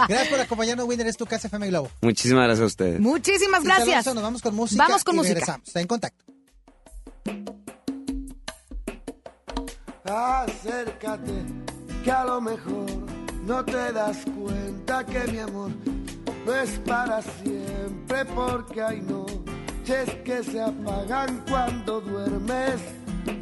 Gracias 0.08 0.28
por 0.28 0.40
acompañarnos, 0.40 0.86
Winder. 0.86 1.06
Es 1.06 1.16
tu 1.16 1.26
casa 1.26 1.46
FM 1.48 1.68
Globo. 1.68 1.90
Muchísimas 2.02 2.44
gracias 2.44 2.62
a 2.64 2.66
ustedes. 2.66 3.00
Muchísimas 3.00 3.62
gracias. 3.64 4.06
Nos 4.06 4.22
vamos 4.22 4.42
con 4.42 4.54
música. 4.54 4.82
Vamos 4.82 5.04
con 5.04 5.14
y 5.14 5.18
música. 5.18 5.34
regresamos. 5.34 5.66
Está 5.68 5.80
en 5.80 5.86
contacto. 5.86 6.24
Acércate, 10.04 11.44
que 12.04 12.10
a 12.12 12.24
lo 12.24 12.40
mejor 12.40 12.86
no 13.44 13.64
te 13.64 13.92
das 13.92 14.18
cuenta 14.38 15.04
que 15.04 15.32
mi 15.32 15.38
amor 15.38 15.70
no 16.46 16.54
es 16.54 16.78
para 16.80 17.20
siempre, 17.22 18.24
porque 18.34 18.82
hay 18.82 19.00
noches 19.00 20.14
que 20.24 20.44
se 20.44 20.60
apagan 20.60 21.42
cuando 21.48 22.00
duermes. 22.00 22.80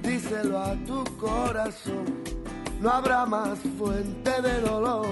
Díselo 0.03 0.59
a 0.59 0.75
tu 0.87 1.05
corazón, 1.19 2.23
no 2.81 2.91
habrá 2.91 3.27
más 3.27 3.59
fuente 3.79 4.43
de 4.43 4.61
dolor. 4.61 5.07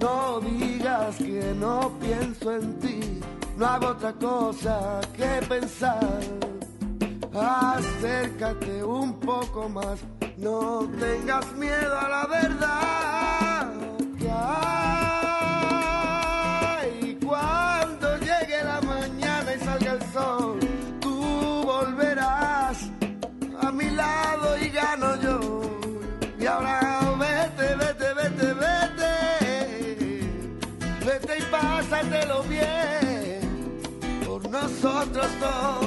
No 0.00 0.40
digas 0.40 1.16
que 1.16 1.54
no 1.58 1.92
pienso 2.00 2.56
en 2.56 2.78
ti, 2.78 3.20
no 3.56 3.66
hago 3.66 3.88
otra 3.88 4.12
cosa 4.12 5.00
que 5.16 5.46
pensar. 5.46 6.49
Acércate 7.32 8.82
un 8.82 9.20
poco 9.20 9.68
más, 9.68 10.00
no 10.36 10.80
tengas 10.98 11.52
miedo 11.52 11.96
a 11.96 12.08
la 12.08 12.26
verdad. 12.26 13.72
Que 14.18 14.28
hay 16.90 17.16
cuando 17.24 18.16
llegue 18.18 18.64
la 18.64 18.80
mañana 18.80 19.54
y 19.54 19.60
salga 19.60 19.92
el 19.92 20.02
sol, 20.12 20.58
tú 21.00 21.62
volverás 21.64 22.90
a 23.62 23.70
mi 23.70 23.90
lado 23.90 24.58
y 24.58 24.68
gano 24.70 25.14
yo. 25.22 25.60
Y 26.36 26.46
ahora 26.46 27.00
vete, 27.16 27.76
vete, 27.76 28.12
vete, 28.14 28.54
vete, 28.54 29.12
vete 31.06 31.38
y 31.38 31.42
pásatelo 31.42 32.42
bien 32.42 33.80
por 34.26 34.50
nosotros 34.50 35.28
dos. 35.38 35.79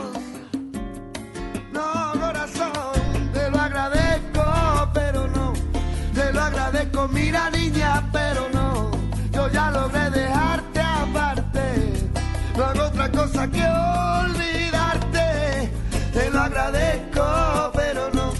Mira 7.07 7.49
niña, 7.49 8.07
pero 8.11 8.49
no. 8.49 8.91
Yo 9.31 9.49
ya 9.49 9.71
logré 9.71 10.09
dejarte 10.09 10.79
aparte. 10.79 12.09
No 12.57 12.65
hago 12.65 12.83
otra 12.83 13.11
cosa 13.11 13.47
que 13.49 13.65
olvidarte. 14.25 15.71
Te 16.13 16.29
lo 16.29 16.39
agradezco, 16.41 17.71
pero 17.73 18.09
no. 18.13 18.33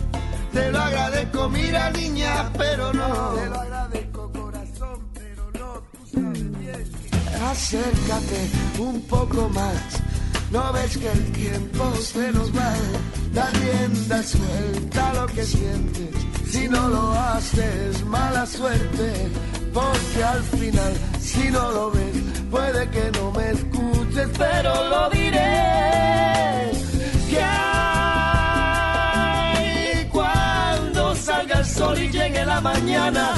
Te 0.52 0.72
lo 0.72 0.80
agradezco, 0.80 1.50
mira 1.50 1.90
niña, 1.92 2.50
pero 2.58 2.94
no. 2.94 3.34
Te 3.34 3.46
lo 3.48 3.60
agradezco, 3.60 4.32
corazón, 4.32 5.00
pero 5.14 5.44
no. 5.60 5.82
Tú 5.92 6.08
sabes 6.14 6.60
bien. 6.60 6.92
Acércate 7.50 8.50
un 8.80 9.02
poco 9.08 9.50
más. 9.50 10.03
No 10.54 10.72
ves 10.72 10.98
que 11.00 11.12
el 11.12 11.32
tiempo 11.32 11.96
se 11.96 12.32
nos 12.32 12.56
va. 12.56 12.72
Da 13.34 13.50
rienda 13.60 14.22
suelta 14.22 15.14
lo 15.16 15.26
que 15.26 15.44
sientes. 15.44 16.16
Si 16.48 16.68
no 16.68 16.90
lo 16.90 17.12
haces, 17.12 18.06
mala 18.06 18.46
suerte. 18.46 19.32
Porque 19.74 20.24
al 20.24 20.44
final, 20.44 20.94
si 21.20 21.50
no 21.50 21.72
lo 21.72 21.90
ves, 21.90 22.16
puede 22.52 22.88
que 22.92 23.10
no 23.18 23.32
me 23.32 23.50
escuches, 23.50 24.30
pero 24.38 24.90
lo 24.90 25.10
diré. 25.10 26.72
Que 27.32 27.42
hay 27.42 27.98
cuando 30.12 31.16
salga 31.16 31.62
el 31.62 31.66
sol 31.66 31.98
y 31.98 32.12
llegue 32.12 32.46
la 32.46 32.62
mañana, 32.62 33.34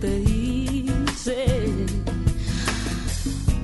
te 0.00 0.18
hice, 0.20 1.46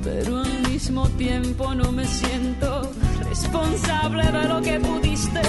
pero 0.02 0.38
al 0.38 0.68
mismo 0.68 1.08
tiempo 1.10 1.74
no 1.74 1.92
me 1.92 2.06
siento 2.06 2.90
responsable 3.28 4.24
de 4.30 4.48
lo 4.48 4.62
que 4.62 4.80
pudiste 4.80 5.40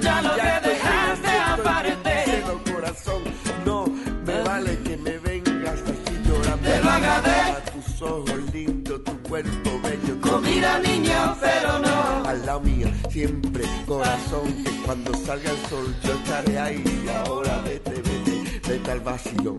ya 0.00 0.20
estoy 0.20 0.70
dejarte 0.70 1.28
en 1.28 1.34
el 1.34 1.60
aparte. 1.60 2.72
corazón. 2.72 3.22
No 3.64 3.86
me 4.26 4.42
vale 4.42 4.78
que 4.80 4.96
me 4.96 5.18
vengas 5.18 5.80
así 5.82 6.22
llorando. 6.26 6.68
Te 6.68 6.82
lo 6.82 6.90
agradezco. 6.90 7.56
A 7.56 7.72
tus 7.72 8.02
ojos 8.02 8.52
lindos, 8.52 9.04
tu 9.04 9.22
cuerpo 9.22 9.80
bello. 9.82 10.40
Mira, 10.42 10.78
niña, 10.80 11.34
pero 11.40 11.78
no. 11.78 12.28
Al 12.28 12.44
lado 12.46 12.60
mío, 12.60 12.88
siempre, 13.10 13.64
corazón, 13.86 14.52
que 14.64 14.70
cuando 14.84 15.14
salga 15.14 15.50
el 15.50 15.58
sol 15.68 15.96
yo 16.02 16.12
estaré 16.12 16.58
ahí. 16.58 17.06
Ahora 17.24 17.62
vete, 17.64 18.02
vete, 18.02 18.68
de 18.68 18.78
tal 18.80 19.00
vacío. 19.00 19.58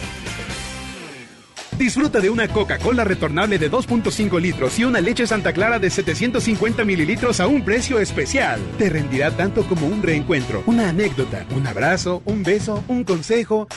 Disfruta 1.81 2.19
de 2.19 2.29
una 2.29 2.47
Coca-Cola 2.47 3.03
retornable 3.03 3.57
de 3.57 3.71
2.5 3.71 4.39
litros 4.39 4.77
y 4.77 4.83
una 4.83 5.01
leche 5.01 5.25
Santa 5.25 5.51
Clara 5.51 5.79
de 5.79 5.89
750 5.89 6.85
mililitros 6.85 7.39
a 7.39 7.47
un 7.47 7.65
precio 7.65 7.97
especial. 7.97 8.61
Te 8.77 8.87
rendirá 8.87 9.31
tanto 9.31 9.63
como 9.63 9.87
un 9.87 10.03
reencuentro, 10.03 10.61
una 10.67 10.89
anécdota, 10.89 11.43
un 11.55 11.65
abrazo, 11.65 12.21
un 12.25 12.43
beso, 12.43 12.83
un 12.87 13.03
consejo. 13.03 13.67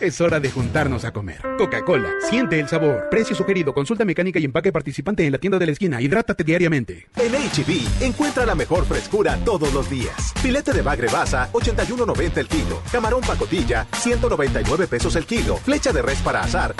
Es 0.00 0.20
hora 0.20 0.40
de 0.40 0.50
juntarnos 0.50 1.04
a 1.04 1.12
comer. 1.12 1.40
Coca-Cola, 1.56 2.10
siente 2.28 2.58
el 2.58 2.68
sabor. 2.68 3.08
Precio 3.12 3.36
sugerido, 3.36 3.72
consulta 3.72 4.04
mecánica 4.04 4.40
y 4.40 4.44
empaque 4.44 4.72
participante 4.72 5.24
en 5.24 5.30
la 5.30 5.38
tienda 5.38 5.60
de 5.60 5.66
la 5.66 5.72
esquina. 5.72 6.02
Hidrátate 6.02 6.42
diariamente. 6.42 7.06
En 7.16 7.32
HB, 7.32 8.02
encuentra 8.02 8.44
la 8.44 8.56
mejor 8.56 8.86
frescura 8.86 9.38
todos 9.44 9.72
los 9.72 9.88
días. 9.88 10.34
Filete 10.42 10.72
de 10.72 10.82
bagre 10.82 11.06
basa, 11.06 11.48
81.90 11.52 12.38
el 12.38 12.48
kilo. 12.48 12.82
Camarón 12.90 13.20
pacotilla, 13.20 13.86
199 13.92 14.88
pesos 14.88 15.14
el 15.14 15.26
kilo. 15.26 15.58
Flecha 15.58 15.92
de 15.92 16.02
res 16.02 16.18
para 16.18 16.42
azar, 16.42 16.74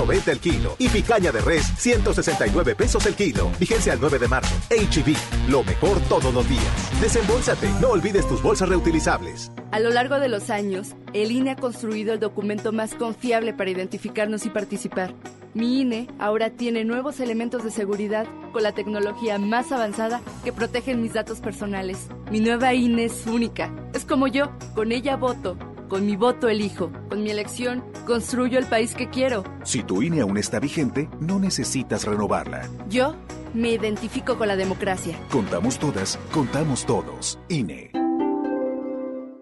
81.90 0.00 0.28
el 0.28 0.40
kilo. 0.40 0.76
Y 0.78 0.88
picaña 0.88 1.32
de 1.32 1.40
res, 1.40 1.66
169 1.78 2.74
pesos 2.74 3.06
el 3.06 3.14
kilo. 3.14 3.50
Vigencia 3.58 3.92
el 3.92 4.00
9 4.00 4.18
de 4.18 4.28
marzo. 4.28 4.54
HB, 4.70 5.50
lo 5.50 5.62
mejor 5.64 6.00
todos 6.08 6.32
los 6.32 6.48
días. 6.48 7.00
Desembolsate, 7.00 7.68
no 7.80 7.90
olvides 7.90 8.26
tus 8.28 8.42
bolsas 8.42 8.68
reutilizables. 8.68 9.52
A 9.72 9.78
lo 9.78 9.90
largo 9.90 10.18
de 10.18 10.28
los 10.28 10.50
años, 10.50 10.96
el 11.12 11.30
INE 11.30 11.52
ha 11.52 11.56
construido 11.56 12.12
el 12.12 12.20
documento 12.20 12.72
más 12.72 12.94
confiable 12.94 13.54
para 13.54 13.70
identificarnos 13.70 14.44
y 14.46 14.50
participar. 14.50 15.14
Mi 15.54 15.80
INE 15.80 16.08
ahora 16.18 16.50
tiene 16.50 16.84
nuevos 16.84 17.18
elementos 17.18 17.64
de 17.64 17.70
seguridad 17.70 18.26
con 18.52 18.62
la 18.62 18.72
tecnología 18.72 19.38
más 19.38 19.72
avanzada 19.72 20.20
que 20.44 20.52
protegen 20.52 21.02
mis 21.02 21.12
datos 21.12 21.40
personales. 21.40 22.06
Mi 22.30 22.40
nueva 22.40 22.72
INE 22.74 23.06
es 23.06 23.26
única. 23.26 23.74
Es 23.92 24.04
como 24.04 24.28
yo, 24.28 24.50
con 24.74 24.92
ella 24.92 25.16
voto. 25.16 25.56
Con 25.90 26.06
mi 26.06 26.14
voto 26.14 26.48
elijo. 26.48 26.92
Con 27.08 27.24
mi 27.24 27.30
elección 27.30 27.82
construyo 28.06 28.60
el 28.60 28.66
país 28.66 28.94
que 28.94 29.10
quiero. 29.10 29.42
Si 29.64 29.82
tu 29.82 30.02
INE 30.02 30.20
aún 30.20 30.38
está 30.38 30.60
vigente, 30.60 31.10
no 31.18 31.40
necesitas 31.40 32.04
renovarla. 32.04 32.68
Yo 32.88 33.16
me 33.54 33.72
identifico 33.72 34.38
con 34.38 34.46
la 34.46 34.54
democracia. 34.54 35.18
Contamos 35.32 35.80
todas, 35.80 36.16
contamos 36.32 36.86
todos. 36.86 37.40
INE. 37.48 37.90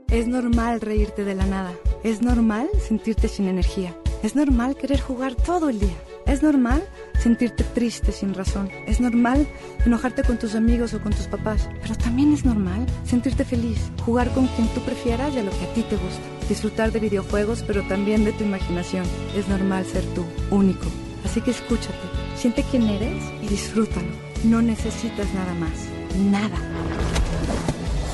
Es 0.08 0.26
normal 0.26 0.80
reírte 0.80 1.22
de 1.22 1.34
la 1.34 1.44
nada. 1.44 1.74
Es 2.02 2.22
normal 2.22 2.70
sentirte 2.80 3.28
sin 3.28 3.46
energía. 3.46 3.94
Es 4.22 4.34
normal 4.34 4.74
querer 4.74 5.02
jugar 5.02 5.34
todo 5.34 5.68
el 5.68 5.78
día. 5.78 5.96
Es 6.24 6.42
normal 6.42 6.82
sentirte 7.20 7.62
triste 7.62 8.10
sin 8.10 8.32
razón. 8.32 8.70
Es 8.86 9.00
normal 9.00 9.46
enojarte 9.84 10.22
con 10.22 10.38
tus 10.38 10.54
amigos 10.54 10.94
o 10.94 11.00
con 11.02 11.12
tus 11.12 11.26
papás. 11.26 11.68
Pero 11.82 11.94
también 11.94 12.32
es 12.32 12.46
normal 12.46 12.86
sentirte 13.04 13.44
feliz, 13.44 13.92
jugar 14.06 14.30
con 14.30 14.46
quien 14.46 14.66
tú 14.68 14.80
prefieras 14.80 15.34
y 15.34 15.40
a 15.40 15.42
lo 15.42 15.50
que 15.50 15.66
a 15.66 15.74
ti 15.74 15.82
te 15.82 15.96
gusta. 15.96 16.37
Disfrutar 16.48 16.92
de 16.92 17.00
videojuegos, 17.00 17.62
pero 17.66 17.82
también 17.82 18.24
de 18.24 18.32
tu 18.32 18.44
imaginación. 18.44 19.04
Es 19.36 19.48
normal 19.48 19.84
ser 19.84 20.04
tú, 20.14 20.24
único. 20.50 20.86
Así 21.24 21.40
que 21.40 21.50
escúchate, 21.50 21.94
siente 22.36 22.64
quién 22.70 22.88
eres 22.88 23.22
y 23.42 23.48
disfrútalo. 23.48 24.08
No 24.44 24.62
necesitas 24.62 25.32
nada 25.34 25.54
más. 25.54 25.88
Nada. 26.30 26.56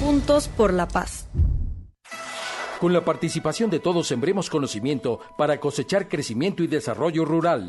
Juntos 0.00 0.48
por 0.48 0.72
la 0.72 0.88
paz. 0.88 1.28
Con 2.80 2.92
la 2.92 3.04
participación 3.04 3.70
de 3.70 3.78
todos 3.78 4.08
sembremos 4.08 4.50
conocimiento 4.50 5.20
para 5.38 5.60
cosechar 5.60 6.08
crecimiento 6.08 6.62
y 6.62 6.66
desarrollo 6.66 7.24
rural. 7.24 7.68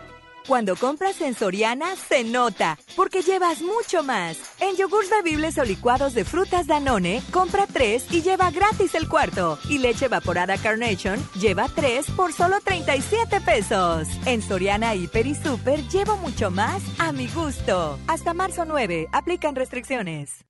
Cuando 0.47 0.75
compras 0.75 1.21
en 1.21 1.35
Soriana, 1.35 1.95
se 1.95 2.23
nota, 2.23 2.77
porque 2.95 3.21
llevas 3.21 3.61
mucho 3.61 4.03
más. 4.03 4.37
En 4.59 4.75
yogurts 4.75 5.09
bebibles 5.09 5.57
o 5.57 5.63
licuados 5.63 6.13
de 6.13 6.25
frutas 6.25 6.67
Danone, 6.67 7.21
compra 7.31 7.67
tres 7.67 8.05
y 8.11 8.21
lleva 8.21 8.49
gratis 8.49 8.95
el 8.95 9.07
cuarto. 9.07 9.59
Y 9.69 9.77
leche 9.77 10.05
evaporada 10.05 10.57
Carnation, 10.57 11.19
lleva 11.39 11.67
tres 11.69 12.09
por 12.11 12.33
solo 12.33 12.59
37 12.63 13.41
pesos. 13.41 14.07
En 14.25 14.41
Soriana, 14.41 14.95
Hiper 14.95 15.27
y 15.27 15.35
Super, 15.35 15.87
llevo 15.87 16.17
mucho 16.17 16.49
más 16.49 16.81
a 16.97 17.11
mi 17.11 17.27
gusto. 17.27 17.99
Hasta 18.07 18.33
marzo 18.33 18.65
9, 18.65 19.09
aplican 19.11 19.55
restricciones. 19.55 20.43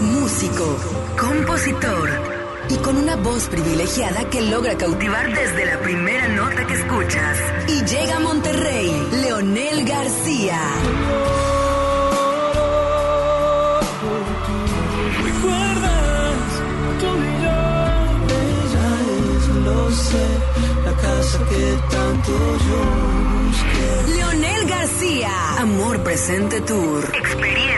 Músico, 0.00 0.76
compositor 1.18 2.37
y 2.70 2.76
con 2.78 2.96
una 2.96 3.16
voz 3.16 3.48
privilegiada 3.48 4.28
que 4.30 4.42
logra 4.42 4.76
cautivar 4.76 5.32
desde 5.34 5.66
la 5.66 5.80
primera 5.80 6.28
nota 6.28 6.66
que 6.66 6.74
escuchas. 6.74 7.38
Y 7.68 7.84
llega 7.84 8.16
a 8.16 8.20
Monterrey, 8.20 9.08
Leonel 9.22 9.84
García. 9.84 10.58
¿Recuerdas? 15.24 16.36
Tú 17.00 17.06
y 17.06 17.42
yo, 17.44 17.58
ella 18.64 18.88
es, 19.36 19.48
lo 19.64 19.90
sé, 19.90 20.26
la 20.84 20.92
casa 20.92 21.38
que 21.48 21.78
tanto 21.90 22.32
yo 22.68 22.80
busqué. 23.46 24.16
Leonel 24.16 24.68
García, 24.68 25.32
Amor 25.58 26.02
Presente 26.02 26.60
Tour. 26.60 27.04
Experiencia 27.14 27.77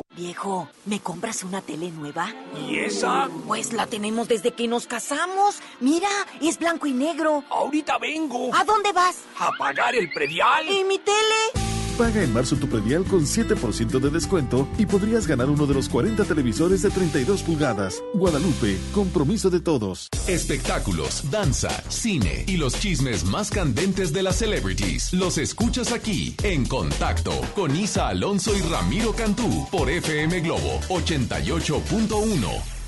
Viejo, 0.21 0.69
¿me 0.85 0.99
compras 0.99 1.41
una 1.41 1.61
tele 1.61 1.89
nueva? 1.89 2.31
¿Y 2.55 2.77
esa? 2.77 3.27
Pues 3.47 3.73
la 3.73 3.87
tenemos 3.87 4.27
desde 4.27 4.51
que 4.51 4.67
nos 4.67 4.85
casamos. 4.85 5.59
Mira, 5.79 6.09
es 6.39 6.59
blanco 6.59 6.85
y 6.85 6.93
negro. 6.93 7.43
Ahorita 7.49 7.97
vengo. 7.97 8.53
¿A 8.53 8.63
dónde 8.63 8.91
vas? 8.91 9.17
A 9.39 9.49
pagar 9.57 9.95
el 9.95 10.11
predial. 10.11 10.69
¿Y 10.69 10.83
mi 10.83 10.99
tele? 10.99 11.70
Paga 11.97 12.23
en 12.23 12.33
marzo 12.33 12.55
tu 12.55 12.67
predial 12.67 13.03
con 13.03 13.25
7% 13.25 13.99
de 13.99 14.09
descuento 14.09 14.67
y 14.77 14.85
podrías 14.85 15.27
ganar 15.27 15.49
uno 15.49 15.67
de 15.67 15.73
los 15.73 15.89
40 15.89 16.23
televisores 16.23 16.81
de 16.81 16.89
32 16.89 17.43
pulgadas. 17.43 18.03
Guadalupe, 18.13 18.77
compromiso 18.93 19.49
de 19.49 19.59
todos. 19.59 20.07
Espectáculos, 20.27 21.29
danza, 21.29 21.69
cine 21.89 22.45
y 22.47 22.57
los 22.57 22.73
chismes 22.79 23.25
más 23.25 23.51
candentes 23.51 24.13
de 24.13 24.23
las 24.23 24.37
celebrities. 24.37 25.13
Los 25.13 25.37
escuchas 25.37 25.91
aquí 25.91 26.35
en 26.43 26.65
Contacto 26.65 27.31
con 27.55 27.75
Isa 27.75 28.07
Alonso 28.07 28.55
y 28.55 28.61
Ramiro 28.61 29.13
Cantú 29.13 29.67
por 29.69 29.89
FM 29.89 30.39
Globo 30.41 30.79
88.1. 30.89 32.80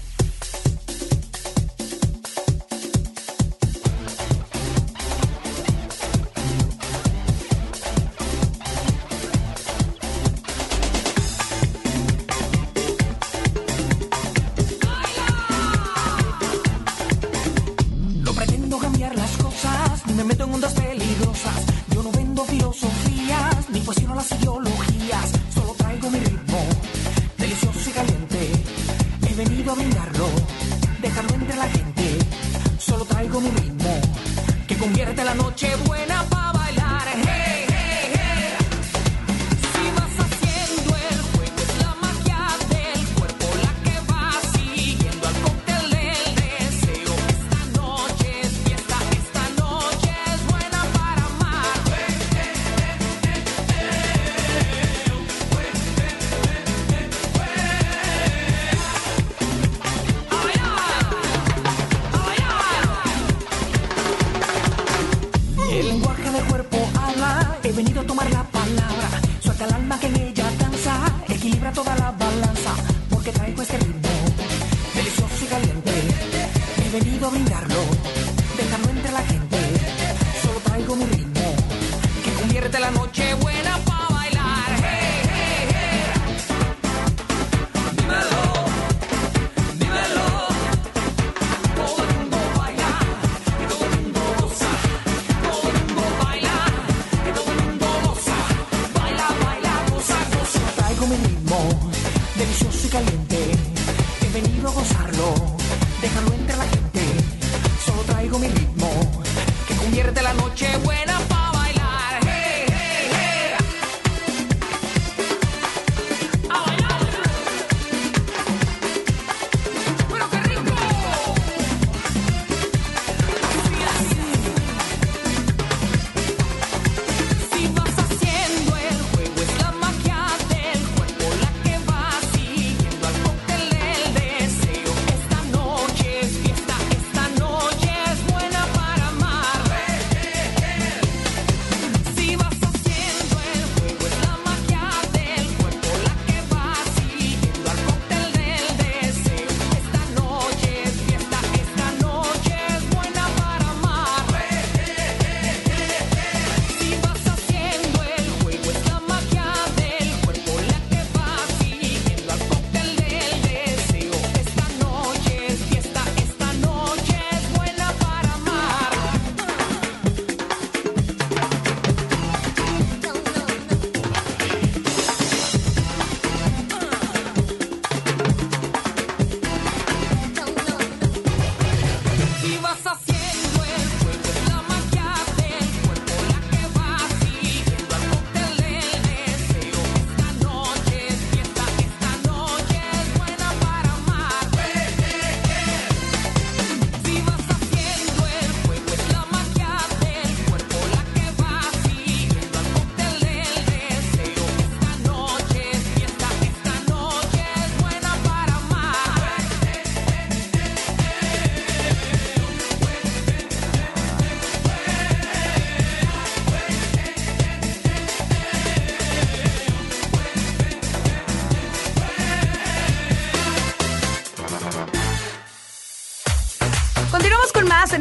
El 65.74 65.88
lenguaje 65.88 66.30
de 66.30 66.40
cuerpo 66.42 66.78
ala, 66.96 67.58
he 67.64 67.72
venido 67.72 68.02
a 68.02 68.04
tomar 68.04 68.30
la 68.32 68.44
palabra. 68.44 69.08
Suelta 69.40 69.66
el 69.66 69.74
alma 69.74 70.00
que 70.00 70.06
en 70.06 70.16
ella 70.18 70.46
danza, 70.60 70.94
equilibra 71.28 71.72
toda 71.74 71.96
la 71.96 72.12
balanza, 72.12 72.74
porque 73.10 73.32
traigo 73.32 73.60
este 73.64 73.80
ritmo 73.80 74.10
delicioso 74.94 75.44
y 75.44 75.48
caliente. 75.48 75.92
He 76.78 77.00
venido 77.00 77.28
a 77.28 77.32
brindar 77.32 77.63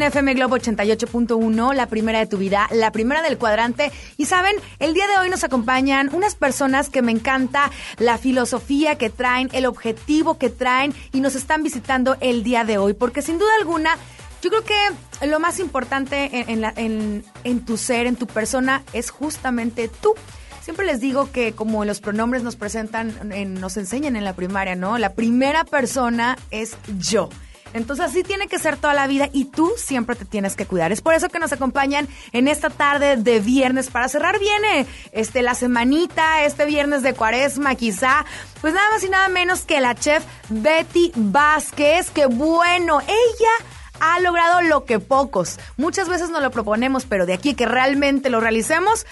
en 0.02 0.08
FM 0.08 0.34
Globo 0.34 0.56
88.1, 0.56 1.74
la 1.74 1.86
primera 1.86 2.18
de 2.18 2.26
tu 2.26 2.36
vida, 2.36 2.68
la 2.72 2.90
primera 2.90 3.22
del 3.22 3.38
cuadrante. 3.38 3.92
Y 4.16 4.26
saben, 4.26 4.56
el 4.80 4.94
día 4.94 5.06
de 5.06 5.16
hoy 5.18 5.30
nos 5.30 5.44
acompañan 5.44 6.10
unas 6.12 6.34
personas 6.34 6.90
que 6.90 7.02
me 7.02 7.12
encanta 7.12 7.70
la 7.98 8.18
filosofía 8.18 8.96
que 8.98 9.10
traen, 9.10 9.48
el 9.52 9.66
objetivo 9.66 10.38
que 10.38 10.50
traen 10.50 10.92
y 11.12 11.20
nos 11.20 11.34
están 11.36 11.62
visitando 11.62 12.16
el 12.20 12.42
día 12.42 12.64
de 12.64 12.78
hoy. 12.78 12.94
Porque 12.94 13.22
sin 13.22 13.38
duda 13.38 13.50
alguna, 13.60 13.96
yo 14.42 14.50
creo 14.50 14.64
que 14.64 15.26
lo 15.28 15.38
más 15.38 15.60
importante 15.60 16.30
en, 16.48 17.64
tu 17.64 17.76
ser, 17.76 18.06
en 18.06 18.16
tu 18.16 18.26
persona, 18.26 18.82
es 18.92 19.10
justamente 19.10 19.88
tú. 19.88 20.14
Siempre 20.62 20.84
les 20.86 21.00
digo 21.00 21.30
que 21.30 21.52
como 21.52 21.84
los 21.84 22.00
pronombres 22.00 22.42
nos 22.42 22.56
presentan, 22.56 23.32
en- 23.32 23.54
nos 23.54 23.76
enseñan 23.76 24.16
en 24.16 24.24
la 24.24 24.32
primaria, 24.34 24.74
¿no? 24.76 24.98
La 24.98 25.12
primera 25.14 25.64
persona 25.64 26.36
es 26.50 26.76
yo. 26.98 27.28
Entonces 27.74 28.06
así 28.06 28.22
tiene 28.22 28.48
que 28.48 28.58
ser 28.58 28.76
toda 28.76 28.94
la 28.94 29.06
vida 29.06 29.28
y 29.32 29.46
tú 29.46 29.72
siempre 29.76 30.16
te 30.16 30.24
tienes 30.24 30.56
que 30.56 30.66
cuidar. 30.66 30.92
Es 30.92 31.00
por 31.00 31.14
eso 31.14 31.28
que 31.28 31.38
nos 31.38 31.52
acompañan 31.52 32.08
en 32.32 32.48
esta 32.48 32.70
tarde 32.70 33.16
de 33.16 33.40
viernes 33.40 33.90
para 33.90 34.08
cerrar 34.08 34.38
bien 34.38 34.64
eh, 34.64 34.86
este 35.12 35.42
la 35.42 35.54
semanita, 35.54 36.44
este 36.44 36.66
viernes 36.66 37.02
de 37.02 37.14
Cuaresma 37.14 37.74
quizá. 37.74 38.24
Pues 38.60 38.74
nada 38.74 38.90
más 38.90 39.04
y 39.04 39.08
nada 39.08 39.28
menos 39.28 39.62
que 39.62 39.80
la 39.80 39.94
chef 39.94 40.24
Betty 40.48 41.12
Vázquez, 41.16 42.10
que 42.10 42.26
bueno, 42.26 43.00
ella 43.00 43.66
ha 44.00 44.20
logrado 44.20 44.62
lo 44.62 44.84
que 44.84 44.98
pocos. 44.98 45.58
Muchas 45.76 46.08
veces 46.08 46.30
nos 46.30 46.42
lo 46.42 46.50
proponemos, 46.50 47.06
pero 47.06 47.24
de 47.24 47.34
aquí 47.34 47.54
que 47.54 47.66
realmente 47.66 48.30
lo 48.30 48.40
realicemos, 48.40 49.06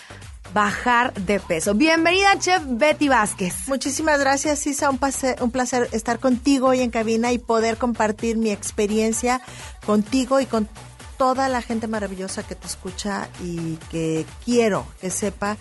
bajar 0.53 1.13
de 1.15 1.41
peso. 1.41 1.75
Bienvenida, 1.75 2.39
chef 2.39 2.63
Betty 2.67 3.09
Vázquez. 3.09 3.69
Muchísimas 3.69 4.21
gracias, 4.21 4.67
Isa. 4.67 4.91
Un 4.91 4.99
placer, 4.99 5.37
un 5.43 5.51
placer 5.51 5.89
estar 5.93 6.19
contigo 6.19 6.69
hoy 6.69 6.81
en 6.81 6.91
cabina 6.91 7.33
y 7.33 7.39
poder 7.39 7.77
compartir 7.77 8.37
mi 8.37 8.51
experiencia 8.51 9.41
contigo 9.85 10.41
y 10.41 10.47
con 10.47 10.69
toda 11.17 11.49
la 11.49 11.63
gente 11.63 11.87
maravillosa 11.87 12.43
que 12.43 12.55
te 12.55 12.67
escucha 12.67 13.29
y 13.43 13.77
que 13.91 14.25
quiero 14.45 14.87
que 15.01 15.11
sepa 15.11 15.57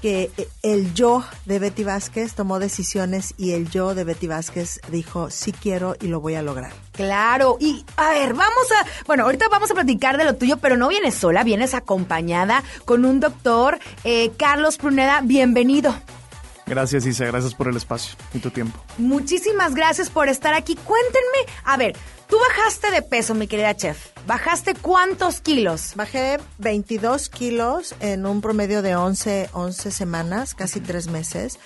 que 0.00 0.30
el 0.62 0.94
yo 0.94 1.24
de 1.44 1.58
Betty 1.58 1.84
Vázquez 1.84 2.34
tomó 2.34 2.58
decisiones 2.58 3.34
y 3.36 3.52
el 3.52 3.68
yo 3.70 3.94
de 3.94 4.04
Betty 4.04 4.26
Vázquez 4.26 4.80
dijo, 4.90 5.30
sí 5.30 5.52
quiero 5.52 5.96
y 6.00 6.08
lo 6.08 6.20
voy 6.20 6.34
a 6.34 6.42
lograr. 6.42 6.72
Claro, 6.92 7.56
y 7.60 7.84
a 7.96 8.10
ver, 8.10 8.34
vamos 8.34 8.72
a, 8.72 8.86
bueno, 9.06 9.24
ahorita 9.24 9.48
vamos 9.48 9.70
a 9.70 9.74
platicar 9.74 10.16
de 10.16 10.24
lo 10.24 10.36
tuyo, 10.36 10.56
pero 10.58 10.76
no 10.76 10.88
vienes 10.88 11.14
sola, 11.14 11.44
vienes 11.44 11.74
acompañada 11.74 12.62
con 12.84 13.04
un 13.04 13.20
doctor, 13.20 13.78
eh, 14.04 14.30
Carlos 14.36 14.76
Pruneda, 14.78 15.20
bienvenido. 15.22 15.94
Gracias, 16.66 17.06
Isa. 17.06 17.24
Gracias 17.26 17.54
por 17.54 17.68
el 17.68 17.76
espacio 17.76 18.16
y 18.34 18.40
tu 18.40 18.50
tiempo. 18.50 18.78
Muchísimas 18.98 19.74
gracias 19.74 20.10
por 20.10 20.28
estar 20.28 20.52
aquí. 20.54 20.74
Cuéntenme, 20.74 21.52
a 21.64 21.76
ver, 21.76 21.96
tú 22.28 22.36
bajaste 22.40 22.90
de 22.90 23.02
peso, 23.02 23.34
mi 23.34 23.46
querida 23.46 23.76
chef. 23.76 24.08
¿Bajaste 24.26 24.74
cuántos 24.74 25.40
kilos? 25.40 25.92
Bajé 25.94 26.38
22 26.58 27.28
kilos 27.28 27.94
en 28.00 28.26
un 28.26 28.40
promedio 28.40 28.82
de 28.82 28.96
11, 28.96 29.50
11 29.52 29.90
semanas, 29.92 30.54
casi 30.56 30.80
tres 30.80 31.06
meses. 31.06 31.60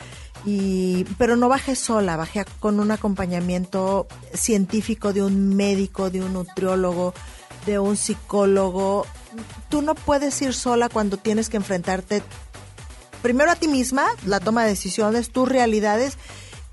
Y, 0.45 1.05
pero 1.17 1.37
no 1.37 1.49
bajé 1.49 1.77
sola, 1.77 2.17
bajé 2.17 2.45
con 2.61 2.79
un 2.79 2.91
acompañamiento 2.91 4.07
científico 4.35 5.15
de 5.15 5.23
un 5.23 5.57
médico, 5.57 6.11
de 6.11 6.23
un 6.23 6.35
nutriólogo, 6.35 7.15
de 7.65 7.79
un 7.79 7.97
psicólogo. 7.97 9.07
Tú 9.71 9.81
no 9.81 9.95
puedes 9.95 10.41
ir 10.43 10.53
sola 10.53 10.91
cuando 10.91 11.17
tienes 11.17 11.49
que 11.49 11.57
enfrentarte 11.57 12.23
primero 13.23 13.51
a 13.51 13.57
ti 13.57 13.69
misma, 13.69 14.07
la 14.27 14.41
toma 14.41 14.65
de 14.65 14.71
decisiones, 14.71 15.31
tus 15.31 15.49
realidades 15.49 16.17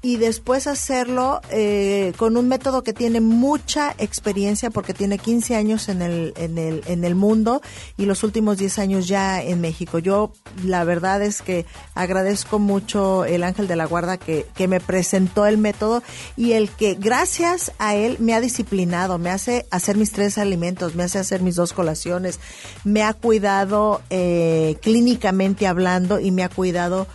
y 0.07 0.15
después 0.15 0.67
hacerlo 0.67 1.41
eh, 1.51 2.13
con 2.15 2.37
un 2.37 2.47
método 2.47 2.81
que 2.81 2.93
tiene 2.93 3.19
mucha 3.19 3.93
experiencia 3.97 4.69
porque 4.69 4.93
tiene 4.93 5.17
15 5.17 5.57
años 5.57 5.89
en 5.89 6.01
el, 6.01 6.33
en 6.37 6.57
el, 6.57 6.81
en 6.87 7.03
el 7.03 7.13
mundo 7.13 7.61
y 7.97 8.05
los 8.05 8.23
últimos 8.23 8.57
10 8.57 8.79
años 8.79 9.09
ya 9.09 9.43
en 9.43 9.59
México. 9.59 9.99
Yo 9.99 10.31
la 10.63 10.85
verdad 10.85 11.21
es 11.21 11.41
que 11.41 11.65
agradezco 11.93 12.57
mucho 12.57 13.25
el 13.25 13.43
ángel 13.43 13.67
de 13.67 13.75
la 13.75 13.83
guarda 13.83 14.15
que, 14.15 14.45
que 14.55 14.69
me 14.69 14.79
presentó 14.79 15.45
el 15.45 15.57
método 15.57 16.01
y 16.37 16.53
el 16.53 16.69
que 16.69 16.93
gracias 16.93 17.73
a 17.77 17.93
él 17.95 18.15
me 18.21 18.33
ha 18.33 18.39
disciplinado, 18.39 19.17
me 19.17 19.29
hace 19.29 19.65
hacer 19.71 19.97
mis 19.97 20.13
tres 20.13 20.37
alimentos, 20.37 20.95
me 20.95 21.03
hace 21.03 21.19
hacer 21.19 21.41
mis 21.41 21.55
dos 21.55 21.73
colaciones, 21.73 22.39
me 22.85 23.03
ha 23.03 23.11
cuidado 23.13 24.01
eh, 24.09 24.77
clínicamente 24.81 25.67
hablando 25.67 26.21
y 26.21 26.31
me 26.31 26.45
ha 26.45 26.49
cuidado 26.49 27.07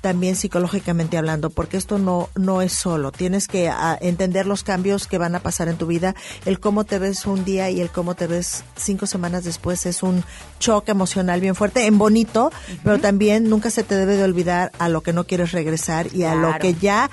también 0.00 0.36
psicológicamente 0.36 1.18
hablando, 1.18 1.50
porque 1.50 1.76
esto 1.76 1.98
no, 1.98 2.28
no 2.36 2.62
es 2.62 2.72
solo. 2.72 3.12
Tienes 3.12 3.48
que 3.48 3.68
ah, 3.68 3.98
entender 4.00 4.46
los 4.46 4.62
cambios 4.62 5.06
que 5.06 5.18
van 5.18 5.34
a 5.34 5.40
pasar 5.40 5.68
en 5.68 5.76
tu 5.76 5.86
vida. 5.86 6.14
El 6.44 6.60
cómo 6.60 6.84
te 6.84 6.98
ves 6.98 7.26
un 7.26 7.44
día 7.44 7.70
y 7.70 7.80
el 7.80 7.90
cómo 7.90 8.14
te 8.14 8.26
ves 8.26 8.64
cinco 8.76 9.06
semanas 9.06 9.44
después 9.44 9.86
es 9.86 10.02
un 10.02 10.24
choque 10.58 10.92
emocional 10.92 11.40
bien 11.40 11.54
fuerte, 11.54 11.86
en 11.86 11.98
bonito, 11.98 12.52
pero 12.84 12.98
también 12.98 13.48
nunca 13.48 13.70
se 13.70 13.82
te 13.82 13.96
debe 13.96 14.16
de 14.16 14.24
olvidar 14.24 14.72
a 14.78 14.88
lo 14.88 15.02
que 15.02 15.12
no 15.12 15.24
quieres 15.24 15.52
regresar 15.52 16.14
y 16.14 16.24
a 16.24 16.34
lo 16.34 16.58
que 16.58 16.74
ya 16.74 17.10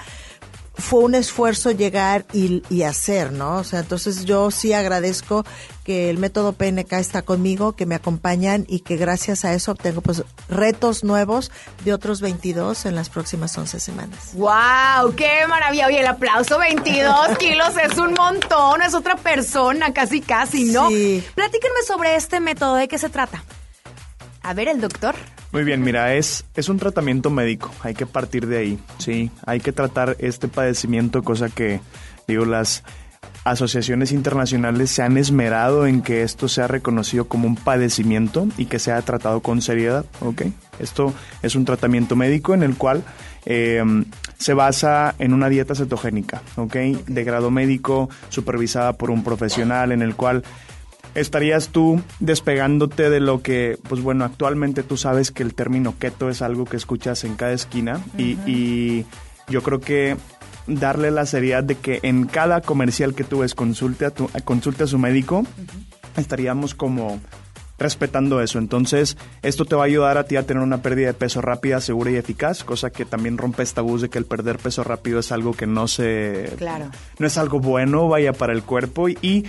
fue 0.78 1.02
un 1.02 1.16
esfuerzo 1.16 1.72
llegar 1.72 2.26
y, 2.34 2.64
y 2.70 2.84
hacer, 2.84 3.32
¿no? 3.32 3.58
O 3.58 3.64
sea, 3.64 3.80
entonces 3.80 4.26
yo 4.26 4.52
sí 4.52 4.74
agradezco 4.74 5.46
que 5.84 6.10
el 6.10 6.18
método 6.18 6.54
PNK 6.54 6.94
está 6.94 7.22
conmigo, 7.22 7.74
que 7.74 7.86
me 7.86 7.96
acompañan 7.96 8.66
y 8.68 8.80
que 8.80 8.98
gracias 8.98 9.46
a 9.46 9.54
eso 9.54 9.72
obtengo 9.72 10.02
pues 10.02 10.24
retos 10.50 11.04
nuevos 11.04 11.52
de 11.86 11.94
otros 11.94 12.22
22 12.22 12.88
en 12.88 12.96
las 12.96 13.10
próximas 13.10 13.56
11 13.58 13.80
semanas. 13.80 14.32
¡Wow! 14.34 15.16
¡Qué 15.16 15.46
maravilla! 15.48 15.88
Oye, 15.88 16.00
el 16.00 16.08
aplauso, 16.08 16.58
22 16.58 17.38
kilos 17.40 17.74
es 17.78 17.98
un 17.98 18.14
montón, 18.14 18.82
es 18.82 18.96
otra 18.96 19.16
persona, 19.16 19.94
casi, 19.94 20.22
casi, 20.22 20.66
¿no? 20.66 20.90
Sí. 20.90 21.24
Platíquenme 21.36 21.84
sobre 21.88 22.16
este 22.16 22.40
método, 22.40 22.76
¿de 22.76 22.88
qué 22.88 22.98
se 22.98 23.10
trata? 23.10 23.44
A 24.46 24.54
ver, 24.54 24.68
el 24.68 24.80
doctor. 24.80 25.16
Muy 25.52 25.64
bien, 25.64 25.82
mira, 25.82 26.14
es, 26.14 26.46
es 26.56 26.70
un 26.70 26.78
tratamiento 26.78 27.32
médico, 27.32 27.72
hay 27.82 27.96
que 27.96 28.06
partir 28.06 28.46
de 28.46 28.60
ahí, 28.60 28.80
¿sí? 29.00 29.32
Hay 29.44 29.60
que 29.60 29.72
tratar 29.72 30.18
este 30.20 30.48
padecimiento, 30.48 31.24
cosa 31.24 31.50
que, 31.50 31.82
digo, 32.28 32.46
las 32.46 32.84
asociaciones 33.44 34.12
internacionales 34.12 34.92
se 34.92 35.02
han 35.02 35.18
esmerado 35.18 35.88
en 35.88 36.04
que 36.04 36.22
esto 36.22 36.48
sea 36.48 36.68
reconocido 36.68 37.28
como 37.28 37.48
un 37.48 37.56
padecimiento 37.56 38.48
y 38.56 38.68
que 38.68 38.78
sea 38.78 39.02
tratado 39.02 39.40
con 39.40 39.64
seriedad, 39.64 40.06
¿ok? 40.20 40.44
Esto 40.78 41.12
es 41.42 41.56
un 41.56 41.66
tratamiento 41.66 42.16
médico 42.16 42.54
en 42.54 42.62
el 42.62 42.78
cual 42.78 43.04
eh, 43.48 43.84
se 44.38 44.54
basa 44.54 45.16
en 45.18 45.34
una 45.34 45.50
dieta 45.50 45.74
cetogénica, 45.74 46.44
¿ok? 46.56 46.76
De 47.08 47.24
grado 47.24 47.50
médico, 47.50 48.12
supervisada 48.30 48.94
por 48.94 49.10
un 49.10 49.24
profesional, 49.24 49.92
en 49.92 50.04
el 50.04 50.16
cual 50.16 50.44
estarías 51.16 51.70
tú 51.70 52.02
despegándote 52.20 53.10
de 53.10 53.20
lo 53.20 53.42
que, 53.42 53.80
pues 53.88 54.02
bueno, 54.02 54.26
actualmente 54.26 54.84
tú 54.84 54.98
sabes 54.98 55.32
que 55.32 55.44
el 55.44 55.56
término 55.56 55.96
keto 55.98 56.30
es 56.30 56.42
algo 56.42 56.66
que 56.66 56.78
escuchas 56.78 57.24
en 57.24 57.36
cada 57.36 57.54
esquina 57.54 58.02
y, 58.18 58.38
y 58.46 59.06
yo 59.48 59.64
creo 59.64 59.80
que 59.80 60.18
darle 60.68 61.12
la 61.12 61.26
seriedad 61.26 61.64
de 61.64 61.76
que 61.76 62.00
en 62.04 62.26
cada 62.26 62.62
comercial 62.62 63.16
que 63.16 63.24
tú 63.24 63.40
ves 63.40 63.56
consulte 63.56 64.06
a, 64.06 64.12
tu, 64.12 64.30
consulte 64.44 64.84
a 64.84 64.88
su 64.88 64.98
médico, 64.98 65.46
estaríamos 66.18 66.76
como 66.76 67.20
respetando 67.78 68.42
eso. 68.42 68.58
Entonces, 68.58 69.18
esto 69.42 69.66
te 69.66 69.76
va 69.76 69.84
a 69.84 69.86
ayudar 69.86 70.18
a 70.18 70.26
ti 70.26 70.38
a 70.38 70.46
tener 70.46 70.64
una 70.64 70.82
pérdida 70.82 71.08
de 71.08 71.14
peso 71.14 71.42
rápida, 71.42 71.82
segura 71.82 72.12
y 72.12 72.16
eficaz, 72.16 72.64
cosa 72.64 72.90
que 72.90 73.06
también 73.06 73.38
rompe 73.38 73.64
esta 73.64 73.76
tabú 73.76 73.98
de 73.98 74.10
que 74.10 74.18
el 74.18 74.26
perder 74.26 74.58
peso 74.58 74.84
rápido 74.84 75.20
es 75.20 75.32
algo 75.32 75.54
que 75.54 75.68
no 75.68 75.88
se 75.88 76.54
Claro. 76.58 76.86
no 77.20 77.28
es 77.28 77.38
algo 77.38 77.60
bueno, 77.60 78.08
vaya, 78.08 78.32
para 78.32 78.54
el 78.54 78.64
cuerpo 78.64 79.10
y, 79.10 79.18
y 79.22 79.46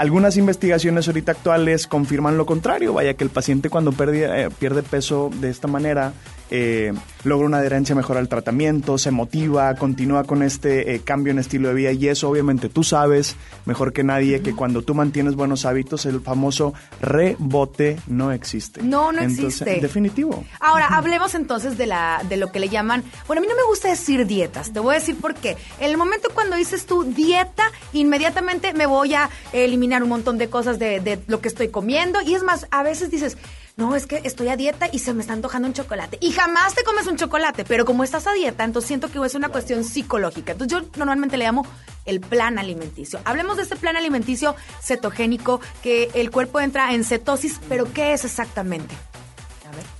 algunas 0.00 0.38
investigaciones 0.38 1.08
ahorita 1.08 1.32
actuales 1.32 1.86
confirman 1.86 2.38
lo 2.38 2.46
contrario, 2.46 2.94
vaya, 2.94 3.12
que 3.12 3.22
el 3.22 3.28
paciente 3.28 3.68
cuando 3.68 3.92
eh, 4.00 4.48
pierde 4.58 4.82
peso 4.82 5.28
de 5.42 5.50
esta 5.50 5.68
manera 5.68 6.14
eh, 6.50 6.92
logra 7.24 7.46
una 7.46 7.58
adherencia 7.58 7.94
mejor 7.94 8.16
al 8.16 8.28
tratamiento, 8.28 8.98
se 8.98 9.10
motiva, 9.10 9.74
continúa 9.74 10.24
con 10.24 10.42
este 10.42 10.94
eh, 10.94 11.00
cambio 11.00 11.30
en 11.30 11.38
estilo 11.38 11.68
de 11.68 11.74
vida 11.74 11.92
y 11.92 12.08
eso 12.08 12.28
obviamente 12.28 12.68
tú 12.68 12.82
sabes 12.82 13.36
mejor 13.66 13.92
que 13.92 14.02
nadie 14.02 14.42
que 14.42 14.54
cuando 14.54 14.82
tú 14.82 14.94
mantienes 14.94 15.34
buenos 15.34 15.64
hábitos 15.64 16.06
el 16.06 16.20
famoso 16.20 16.74
rebote 17.00 17.98
no 18.06 18.32
existe. 18.32 18.82
No, 18.82 19.12
no 19.12 19.20
Entonces, 19.20 19.60
existe. 19.60 19.80
Definitivo. 19.80 20.44
Ahora, 20.60 20.88
hablemos 20.88 21.34
entonces 21.34 21.78
de, 21.78 21.86
la, 21.86 22.22
de 22.28 22.36
lo 22.36 22.50
que 22.50 22.60
le 22.60 22.68
llaman, 22.68 23.04
bueno, 23.26 23.40
a 23.40 23.42
mí 23.42 23.48
no 23.48 23.56
me 23.56 23.64
gusta 23.68 23.88
decir 23.88 24.26
dietas, 24.26 24.72
te 24.72 24.80
voy 24.80 24.96
a 24.96 24.98
decir 24.98 25.16
por 25.16 25.34
qué. 25.34 25.56
En 25.78 25.90
el 25.90 25.96
momento 25.96 26.30
cuando 26.34 26.56
dices 26.56 26.86
tú 26.86 27.04
dieta, 27.04 27.64
inmediatamente 27.92 28.74
me 28.74 28.86
voy 28.86 29.14
a 29.14 29.30
eliminar 29.52 30.02
un 30.02 30.08
montón 30.08 30.38
de 30.38 30.48
cosas 30.48 30.78
de, 30.78 31.00
de 31.00 31.20
lo 31.26 31.40
que 31.40 31.48
estoy 31.48 31.68
comiendo 31.68 32.20
y 32.22 32.34
es 32.34 32.42
más, 32.42 32.66
a 32.70 32.82
veces 32.82 33.10
dices, 33.10 33.36
no, 33.80 33.96
es 33.96 34.06
que 34.06 34.20
estoy 34.24 34.48
a 34.48 34.56
dieta 34.56 34.88
y 34.92 34.98
se 34.98 35.14
me 35.14 35.22
está 35.22 35.32
antojando 35.32 35.66
un 35.66 35.74
chocolate. 35.74 36.18
Y 36.20 36.32
jamás 36.32 36.74
te 36.74 36.84
comes 36.84 37.06
un 37.06 37.16
chocolate, 37.16 37.64
pero 37.64 37.86
como 37.86 38.04
estás 38.04 38.26
a 38.26 38.32
dieta, 38.34 38.62
entonces 38.62 38.86
siento 38.86 39.10
que 39.10 39.18
es 39.24 39.34
una 39.34 39.48
cuestión 39.48 39.84
psicológica. 39.84 40.52
Entonces 40.52 40.78
yo 40.78 40.86
normalmente 40.96 41.38
le 41.38 41.46
llamo 41.46 41.66
el 42.04 42.20
plan 42.20 42.58
alimenticio. 42.58 43.20
Hablemos 43.24 43.56
de 43.56 43.62
este 43.62 43.76
plan 43.76 43.96
alimenticio 43.96 44.54
cetogénico, 44.82 45.62
que 45.82 46.10
el 46.12 46.30
cuerpo 46.30 46.60
entra 46.60 46.92
en 46.92 47.04
cetosis, 47.04 47.58
pero 47.70 47.90
¿qué 47.90 48.12
es 48.12 48.26
exactamente? 48.26 48.94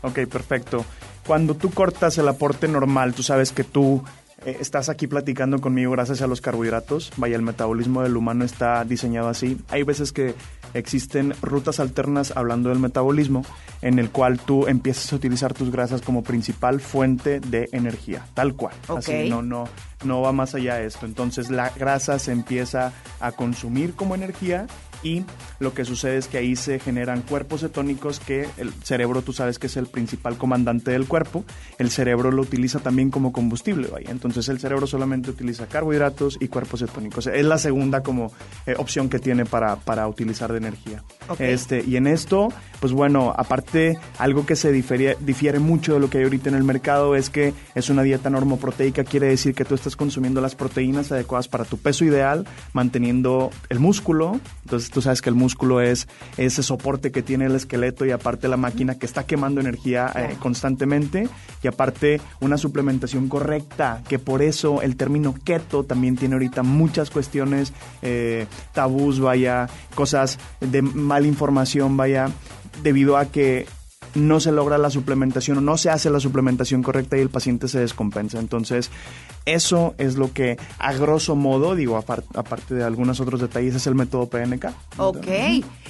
Ok, 0.03 0.26
perfecto. 0.31 0.85
Cuando 1.26 1.55
tú 1.55 1.70
cortas 1.70 2.18
el 2.18 2.28
aporte 2.28 2.68
normal, 2.68 3.14
tú 3.14 3.22
sabes 3.22 3.51
que 3.51 3.64
tú 3.64 4.05
eh, 4.45 4.57
estás 4.61 4.88
aquí 4.88 5.07
platicando 5.07 5.61
conmigo 5.61 5.93
gracias 5.93 6.22
a 6.22 6.26
los 6.26 6.41
carbohidratos. 6.41 7.12
Vaya, 7.16 7.36
el 7.36 7.43
metabolismo 7.43 8.03
del 8.03 8.16
humano 8.16 8.45
está 8.45 8.84
diseñado 8.84 9.28
así. 9.28 9.59
Hay 9.68 9.82
veces 9.82 10.12
que 10.12 10.34
existen 10.74 11.34
rutas 11.43 11.80
alternas 11.80 12.32
hablando 12.36 12.68
del 12.68 12.78
metabolismo 12.78 13.45
en 13.82 13.99
el 13.99 14.11
cual 14.11 14.38
tú 14.38 14.66
empiezas 14.66 15.12
a 15.12 15.16
utilizar 15.16 15.55
tus 15.55 15.70
grasas 15.70 16.03
como 16.03 16.22
principal 16.22 16.80
fuente 16.80 17.41
de 17.41 17.68
energía, 17.72 18.26
tal 18.34 18.55
cual. 18.55 18.74
Así, 18.88 19.28
no, 19.28 19.43
no, 19.43 19.68
no 20.05 20.20
va 20.20 20.32
más 20.32 20.55
allá 20.55 20.76
de 20.76 20.86
esto. 20.86 21.07
Entonces 21.07 21.51
la 21.51 21.70
grasa 21.70 22.18
se 22.18 22.32
empieza 22.32 22.93
a 23.20 23.32
consumir 23.32 23.95
como 23.95 24.14
energía 24.14 24.66
y 25.03 25.24
lo 25.59 25.74
que 25.74 25.84
sucede 25.84 26.16
es 26.16 26.26
que 26.26 26.38
ahí 26.38 26.57
se 26.57 26.78
generan 26.78 27.22
cuerpos 27.22 27.61
cetónicos 27.61 28.20
que 28.20 28.48
el 28.57 28.72
cerebro 28.82 29.22
tú 29.22 29.32
sabes 29.32 29.59
que 29.59 29.66
es 29.66 29.76
el 29.76 29.86
principal 29.86 30.36
comandante 30.36 30.90
del 30.90 31.07
cuerpo, 31.07 31.44
el 31.78 31.90
cerebro 31.90 32.30
lo 32.30 32.42
utiliza 32.42 32.80
también 32.80 33.11
como 33.11 33.32
combustible, 33.32 33.88
vaya. 33.88 34.11
entonces 34.11 34.48
el 34.48 34.59
cerebro 34.59 34.86
solamente 34.86 35.30
utiliza 35.30 35.66
carbohidratos 35.66 36.38
y 36.40 36.48
cuerpos 36.48 36.80
cetónicos, 36.80 37.26
es 37.26 37.44
la 37.44 37.59
segunda 37.59 38.03
como 38.03 38.32
eh, 38.66 38.74
opción 38.78 39.09
que 39.09 39.18
tiene 39.18 39.44
para, 39.44 39.76
para 39.76 40.07
utilizar 40.09 40.53
de 40.53 40.59
energía. 40.59 41.03
Este, 41.38 41.84
y 41.86 41.96
en 41.96 42.07
esto, 42.07 42.48
pues 42.80 42.92
bueno, 42.92 43.32
aparte 43.36 43.98
algo 44.18 44.46
que 44.46 44.57
se 44.57 44.72
difiere 44.72 45.59
mucho 45.59 45.94
de 45.94 46.01
lo 46.01 46.11
que 46.11 46.18
hay 46.18 46.24
ahorita 46.24 46.48
en 46.48 46.57
el 46.57 46.64
mercado 46.64 47.14
es 47.16 47.30
que 47.30 47.55
es 47.74 47.88
una 47.88 48.03
dieta 48.03 48.30
normoproteica, 48.30 49.05
quiere 49.05 49.28
decir 49.28 49.55
que 49.55 49.64
tú 49.64 49.74
estás 49.74 49.96
consumiendo 49.96 50.40
las 50.40 50.55
proteínas 50.55 51.12
adecuadas 51.12 51.48
para 51.48 51.64
tu 51.64 51.78
peso 51.78 52.05
ideal, 52.05 52.46
manteniendo 52.72 53.51
el 53.68 53.78
músculo, 53.78 54.40
entonces 54.64 54.89
tú 54.91 55.03
sabes 55.03 55.22
que 55.22 55.30
el 55.30 55.34
músculo 55.34 55.80
es 55.80 56.09
ese 56.36 56.62
soporte 56.62 57.11
que 57.11 57.22
tiene 57.22 57.47
el 57.47 57.55
esqueleto 57.55 58.05
y 58.05 58.11
aparte 58.11 58.49
la 58.49 58.57
máquina 58.57 58.99
que 58.99 59.07
está 59.07 59.24
quemando 59.24 59.61
energía 59.61 60.12
eh, 60.14 60.36
constantemente. 60.38 61.28
Y 61.62 61.68
aparte 61.68 62.20
una 62.41 62.57
suplementación 62.57 63.28
correcta, 63.28 64.03
que 64.09 64.18
por 64.18 64.43
eso 64.43 64.82
el 64.82 64.97
término 64.97 65.34
keto 65.45 65.84
también 65.84 66.16
tiene 66.16 66.34
ahorita 66.34 66.62
muchas 66.62 67.11
cuestiones, 67.11 67.72
eh, 68.03 68.47
tabús, 68.72 69.20
vaya, 69.20 69.68
cosas 69.95 70.38
de 70.61 70.82
mala 70.82 71.26
información, 71.26 71.97
vaya, 71.97 72.28
debido 72.82 73.16
a 73.16 73.26
que 73.26 73.66
no 74.14 74.40
se 74.40 74.51
logra 74.51 74.76
la 74.76 74.90
suplementación 74.90 75.59
o 75.59 75.61
no 75.61 75.76
se 75.76 75.88
hace 75.90 76.11
la 76.11 76.18
suplementación 76.18 76.82
correcta 76.82 77.16
y 77.16 77.20
el 77.20 77.30
paciente 77.30 77.68
se 77.68 77.78
descompensa. 77.78 78.40
Entonces, 78.40 78.90
eso 79.46 79.94
es 79.98 80.16
lo 80.16 80.32
que, 80.32 80.59
a 80.78 80.92
grosso 80.94 81.36
modo, 81.36 81.76
digo, 81.76 81.96
apar- 81.96 82.24
aparte 82.34 82.74
de 82.74 82.82
algunos 82.82 83.20
otros 83.20 83.40
detalles, 83.40 83.74
es 83.76 83.86
el 83.86 83.94
método 83.94 84.26
PNK. 84.28 84.66
Ok. 84.96 85.26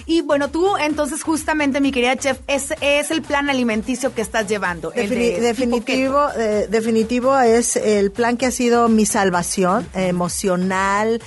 Y 0.07 0.21
bueno, 0.23 0.51
tú 0.51 0.77
entonces 0.77 1.23
justamente, 1.23 1.81
mi 1.81 1.93
querida 1.93 2.15
chef, 2.17 2.41
es, 2.47 2.75
es 2.83 3.11
el 3.11 3.23
plan 3.23 3.49
alimenticio 3.49 4.15
que 4.15 4.21
estás 4.23 4.47
llevando. 4.49 4.93
el 4.93 5.09
Defini- 5.09 5.35
de 5.37 5.41
definitivo, 5.41 6.27
eh, 6.39 6.67
definitivo 6.71 7.39
es 7.39 7.77
el 7.77 8.11
plan 8.11 8.37
que 8.37 8.47
ha 8.47 8.51
sido 8.51 8.89
mi 8.89 9.07
salvación 9.07 9.87
eh, 9.95 10.09
emocional, 10.09 11.23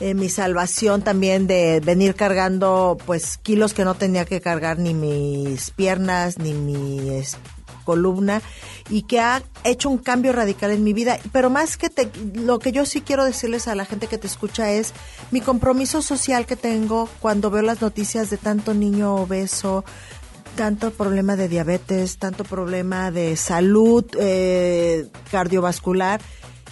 eh, 0.00 0.14
mi 0.14 0.28
salvación 0.28 1.02
también 1.02 1.46
de 1.46 1.80
venir 1.84 2.14
cargando 2.14 2.96
pues 3.06 3.36
kilos 3.38 3.74
que 3.74 3.84
no 3.84 3.94
tenía 3.96 4.24
que 4.24 4.40
cargar 4.40 4.78
ni 4.78 4.94
mis 4.94 5.70
piernas 5.72 6.27
ni 6.36 6.52
mi 6.52 7.00
columna 7.88 8.42
y 8.90 9.04
que 9.04 9.18
ha 9.18 9.42
hecho 9.64 9.88
un 9.88 9.96
cambio 9.96 10.32
radical 10.32 10.72
en 10.72 10.84
mi 10.84 10.92
vida. 10.92 11.18
Pero 11.32 11.48
más 11.48 11.78
que 11.78 11.88
te, 11.88 12.10
lo 12.34 12.58
que 12.58 12.70
yo 12.70 12.84
sí 12.84 13.00
quiero 13.00 13.24
decirles 13.24 13.66
a 13.66 13.74
la 13.74 13.86
gente 13.86 14.08
que 14.08 14.18
te 14.18 14.26
escucha 14.26 14.70
es 14.70 14.92
mi 15.30 15.40
compromiso 15.40 16.02
social 16.02 16.44
que 16.44 16.56
tengo 16.56 17.08
cuando 17.20 17.50
veo 17.50 17.62
las 17.62 17.80
noticias 17.80 18.28
de 18.28 18.36
tanto 18.36 18.74
niño 18.74 19.14
obeso, 19.14 19.86
tanto 20.54 20.90
problema 20.90 21.34
de 21.36 21.48
diabetes, 21.48 22.18
tanto 22.18 22.44
problema 22.44 23.10
de 23.10 23.36
salud 23.36 24.04
eh, 24.18 25.06
cardiovascular, 25.30 26.20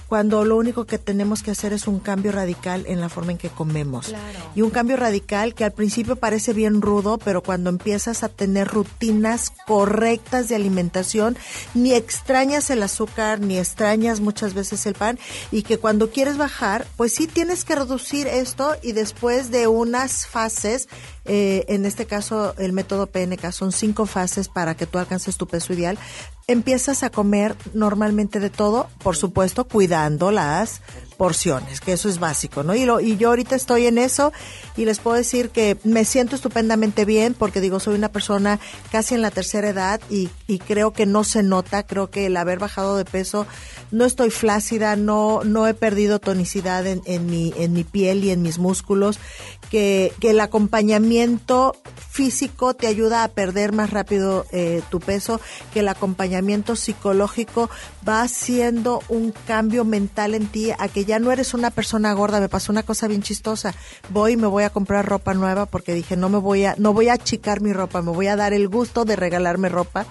cuando 0.08 0.44
lo 0.44 0.56
único 0.56 0.84
que 0.84 0.98
tenemos 0.98 1.42
que 1.42 1.50
hacer 1.50 1.72
es 1.72 1.86
un 1.86 1.98
cambio 1.98 2.32
radical 2.32 2.84
en 2.86 3.00
la 3.00 3.08
forma 3.08 3.32
en 3.32 3.38
que 3.38 3.48
comemos. 3.48 4.14
Y 4.54 4.62
un 4.62 4.70
cambio 4.70 4.96
radical 4.96 5.54
que 5.54 5.64
al 5.64 5.72
principio 5.72 6.16
parece 6.16 6.52
bien 6.52 6.80
rudo, 6.80 7.18
pero 7.18 7.42
cuando 7.42 7.70
empiezas 7.70 8.22
a 8.22 8.28
tener 8.28 8.68
rutinas 8.68 9.52
correctas 9.66 10.48
de 10.48 10.54
alimentación, 10.54 11.36
ni 11.74 11.92
extrañas 11.92 12.70
el 12.70 12.82
azúcar, 12.82 13.40
ni 13.40 13.58
extrañas 13.58 14.20
muchas 14.20 14.54
veces 14.54 14.86
el 14.86 14.94
pan, 14.94 15.18
y 15.50 15.62
que 15.62 15.78
cuando 15.78 16.10
quieres 16.10 16.36
bajar, 16.36 16.86
pues 16.96 17.12
sí 17.12 17.26
tienes 17.26 17.64
que 17.64 17.74
reducir 17.74 18.26
esto 18.26 18.76
y 18.82 18.92
después 18.92 19.50
de 19.50 19.66
unas 19.66 20.26
fases, 20.26 20.88
eh, 21.26 21.64
en 21.68 21.86
este 21.86 22.06
caso 22.06 22.54
el 22.58 22.72
método 22.72 23.06
PNK 23.06 23.50
son 23.52 23.72
cinco 23.72 24.06
fases 24.06 24.48
para 24.48 24.76
que 24.76 24.86
tú 24.86 24.98
alcances 24.98 25.36
tu 25.36 25.46
peso 25.46 25.72
ideal, 25.72 25.98
empiezas 26.46 27.02
a 27.02 27.10
comer 27.10 27.56
normalmente 27.74 28.40
de 28.40 28.50
todo, 28.50 28.88
por 29.02 29.16
supuesto, 29.16 29.64
cuidando 29.64 30.30
las 30.30 30.80
porciones, 31.16 31.80
que 31.80 31.92
eso 31.92 32.08
es 32.08 32.18
básico, 32.18 32.62
¿no? 32.62 32.74
Y, 32.74 32.84
lo, 32.84 33.00
y 33.00 33.16
yo 33.16 33.30
ahorita 33.30 33.56
estoy 33.56 33.86
en 33.86 33.98
eso 33.98 34.32
y 34.76 34.84
les 34.84 34.98
puedo 34.98 35.16
decir 35.16 35.50
que 35.50 35.76
me 35.84 36.04
siento 36.04 36.36
estupendamente 36.36 37.04
bien 37.04 37.34
porque 37.34 37.60
digo, 37.60 37.80
soy 37.80 37.94
una 37.94 38.10
persona 38.10 38.60
casi 38.92 39.14
en 39.14 39.22
la 39.22 39.30
tercera 39.30 39.68
edad 39.68 40.00
y, 40.10 40.28
creo 40.66 40.92
que 40.92 41.06
no 41.06 41.22
se 41.22 41.42
nota, 41.42 41.84
creo 41.84 42.10
que 42.10 42.26
el 42.26 42.36
haber 42.36 42.58
bajado 42.58 42.96
de 42.96 43.04
peso, 43.04 43.46
no 43.90 44.04
estoy 44.04 44.30
flácida, 44.30 44.96
no, 44.96 45.42
no 45.44 45.66
he 45.66 45.74
perdido 45.74 46.18
tonicidad 46.18 46.86
en, 46.86 47.02
en, 47.04 47.26
mi, 47.26 47.52
en 47.56 47.72
mi 47.72 47.84
piel 47.84 48.24
y 48.24 48.30
en 48.30 48.42
mis 48.42 48.58
músculos, 48.58 49.18
que, 49.70 50.12
que 50.20 50.30
el 50.30 50.40
acompañamiento 50.40 51.74
físico 52.16 52.74
te 52.74 52.86
ayuda 52.86 53.24
a 53.24 53.28
perder 53.28 53.72
más 53.72 53.90
rápido 53.90 54.46
eh, 54.50 54.82
tu 54.90 55.00
peso, 55.00 55.40
que 55.72 55.80
el 55.80 55.88
acompañamiento 55.88 56.74
psicológico 56.74 57.68
va 58.08 58.22
haciendo 58.22 59.02
un 59.08 59.32
cambio 59.46 59.84
mental 59.84 60.34
en 60.34 60.46
ti 60.46 60.70
a 60.70 60.88
que 60.88 61.04
ya 61.06 61.18
no 61.18 61.32
eres 61.32 61.54
una 61.54 61.70
persona 61.70 62.12
gorda. 62.12 62.40
Me 62.40 62.48
pasó 62.48 62.72
una 62.72 62.82
cosa 62.82 63.06
bien 63.08 63.22
chistosa. 63.22 63.74
Voy 64.10 64.32
y 64.32 64.36
me 64.36 64.46
voy 64.46 64.64
a 64.64 64.70
comprar 64.70 65.06
ropa 65.06 65.32
nueva 65.34 65.66
porque 65.66 65.94
dije 65.94 66.16
no 66.16 66.28
me 66.28 66.38
voy 66.38 66.64
a 66.66 66.74
no 66.78 66.92
voy 66.92 67.08
a 67.08 67.14
achicar 67.14 67.60
mi 67.60 67.72
ropa, 67.72 68.02
me 68.02 68.10
voy 68.12 68.26
a 68.26 68.36
dar 68.36 68.52
el 68.52 68.68
gusto 68.68 69.04
de 69.04 69.16
regalarme 69.16 69.68
ropa 69.68 70.04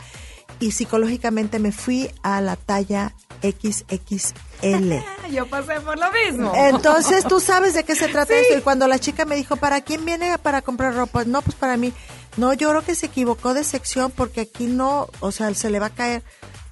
y 0.59 0.71
psicológicamente 0.71 1.59
me 1.59 1.71
fui 1.73 2.09
a 2.23 2.39
la 2.41 2.55
talla 2.55 3.13
XXL. 3.41 4.93
Yo 5.31 5.47
pasé 5.47 5.79
por 5.81 5.97
lo 5.99 6.05
mismo. 6.11 6.53
Entonces 6.55 7.25
tú 7.25 7.39
sabes 7.41 7.73
de 7.73 7.83
qué 7.83 7.95
se 7.95 8.07
trata 8.07 8.33
Sí. 8.33 8.39
esto. 8.41 8.57
Y 8.59 8.61
cuando 8.61 8.87
la 8.87 8.99
chica 8.99 9.25
me 9.25 9.35
dijo, 9.35 9.55
¿para 9.57 9.81
quién 9.81 10.05
viene 10.05 10.37
para 10.37 10.61
comprar 10.61 10.93
ropa? 10.95 11.23
No, 11.25 11.41
pues 11.41 11.55
para 11.55 11.77
mí. 11.77 11.93
No, 12.37 12.53
yo 12.53 12.69
creo 12.69 12.81
que 12.83 12.95
se 12.95 13.05
equivocó 13.07 13.53
de 13.53 13.63
sección 13.63 14.11
porque 14.11 14.41
aquí 14.41 14.65
no, 14.67 15.07
o 15.19 15.31
sea, 15.31 15.53
se 15.53 15.69
le 15.69 15.79
va 15.79 15.87
a 15.87 15.89
caer. 15.91 16.23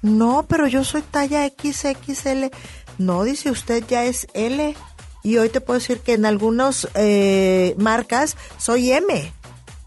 No, 0.02 0.44
pero 0.48 0.66
yo 0.66 0.84
soy 0.84 1.00
talla 1.02 1.46
XXL. 1.48 2.44
No, 2.98 3.24
dice 3.24 3.50
usted 3.50 3.84
ya 3.88 4.04
es 4.04 4.26
L. 4.34 4.74
Y 5.22 5.38
hoy 5.38 5.48
te 5.48 5.60
puedo 5.60 5.80
decir 5.80 6.00
que 6.00 6.12
en 6.12 6.26
algunas 6.26 6.86
eh, 6.94 7.74
marcas 7.78 8.36
soy 8.58 8.92
M. 8.92 9.32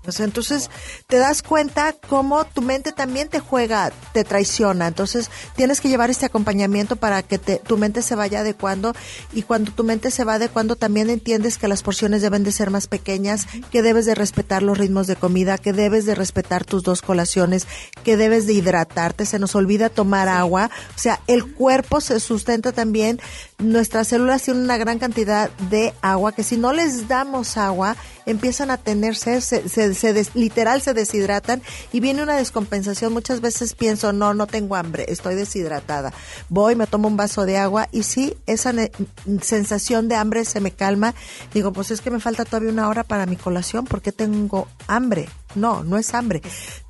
O 0.08 0.12
sea, 0.12 0.26
entonces 0.26 0.70
te 1.08 1.20
das 1.20 1.42
cuenta 1.42 1.96
cómo 2.10 2.44
tu 2.44 2.62
mente 2.62 2.92
también 2.92 3.30
te 3.30 3.40
juega, 3.40 3.94
te 4.12 4.26
traiciona. 4.26 4.88
Entonces 4.88 5.32
tienes 5.56 5.80
que 5.80 5.88
llevar 5.88 6.10
este 6.10 6.26
acompañamiento 6.26 6.98
para 6.98 7.24
que 7.24 7.38
te- 7.38 7.60
tu 7.60 7.78
mente 7.78 8.02
se 8.02 8.14
vaya 8.16 8.42
adecuando 8.42 8.94
y 9.32 9.44
cuando 9.44 9.72
tu 9.72 9.86
mente 9.86 10.12
se 10.12 10.26
va 10.26 10.34
adecuando 10.34 10.76
también 10.76 11.10
entiendes 11.10 11.58
que 11.58 11.70
las 11.70 11.82
porciones 11.82 12.22
deben 12.22 12.44
de 12.44 12.52
ser 12.52 12.72
más 12.72 12.88
pequeñas, 12.88 13.48
que 13.72 13.82
debes 13.82 14.06
de 14.06 14.16
respetar 14.16 14.64
los 14.64 14.78
ritmos 14.78 15.08
de 15.08 15.16
comida, 15.16 15.58
que 15.58 15.72
debes 15.72 16.06
de 16.06 16.14
respetar 16.14 16.66
tus 16.66 16.84
dos 16.84 17.02
colaciones, 17.02 17.68
que 18.04 18.18
debes 18.18 18.46
de 18.46 18.52
hidratarte. 18.54 19.26
Se 19.26 19.40
nos 19.40 19.56
olvida 19.56 19.88
tomar 19.88 20.28
agua. 20.28 20.70
O 20.94 21.00
sea, 21.00 21.22
el 21.28 21.54
cuerpo 21.54 22.02
se 22.02 22.20
sustenta 22.20 22.74
también. 22.74 23.22
Nuestras 23.60 24.10
células 24.10 24.44
tienen 24.44 24.64
una 24.64 24.76
gran 24.78 25.00
cantidad 25.00 25.50
de 25.70 25.94
agua 26.02 26.34
que 26.34 26.44
si 26.44 26.58
no 26.58 26.74
les 26.74 27.08
damos 27.08 27.56
agua, 27.56 27.96
empiezan 28.26 28.72
a 28.72 28.78
tenerse, 28.78 29.40
se, 29.40 29.70
se, 29.70 29.94
se 29.94 30.12
des- 30.12 30.36
literal 30.36 30.82
se 30.82 30.97
deshidratan 30.98 31.62
y 31.94 32.02
viene 32.02 32.22
una 32.22 32.36
descompensación. 32.36 33.14
Muchas 33.14 33.40
veces 33.40 33.74
pienso, 33.74 34.12
no, 34.12 34.34
no 34.34 34.48
tengo 34.48 34.76
hambre, 34.76 35.06
estoy 35.08 35.36
deshidratada. 35.36 36.12
Voy, 36.50 36.76
me 36.76 36.88
tomo 36.88 37.08
un 37.08 37.16
vaso 37.16 37.46
de 37.46 37.58
agua 37.58 37.88
y 37.94 38.04
sí, 38.04 38.36
esa 38.46 38.74
sensación 39.42 40.10
de 40.10 40.16
hambre 40.16 40.44
se 40.44 40.60
me 40.60 40.72
calma. 40.72 41.14
Digo, 41.54 41.72
pues 41.72 41.92
es 41.92 42.02
que 42.02 42.12
me 42.12 42.20
falta 42.20 42.44
todavía 42.44 42.72
una 42.72 42.90
hora 42.90 43.04
para 43.04 43.26
mi 43.26 43.38
colación, 43.38 43.86
¿por 43.86 44.02
qué 44.02 44.12
tengo 44.12 44.68
hambre? 44.88 45.30
No, 45.56 45.84
no 45.84 45.98
es 45.98 46.14
hambre. 46.14 46.42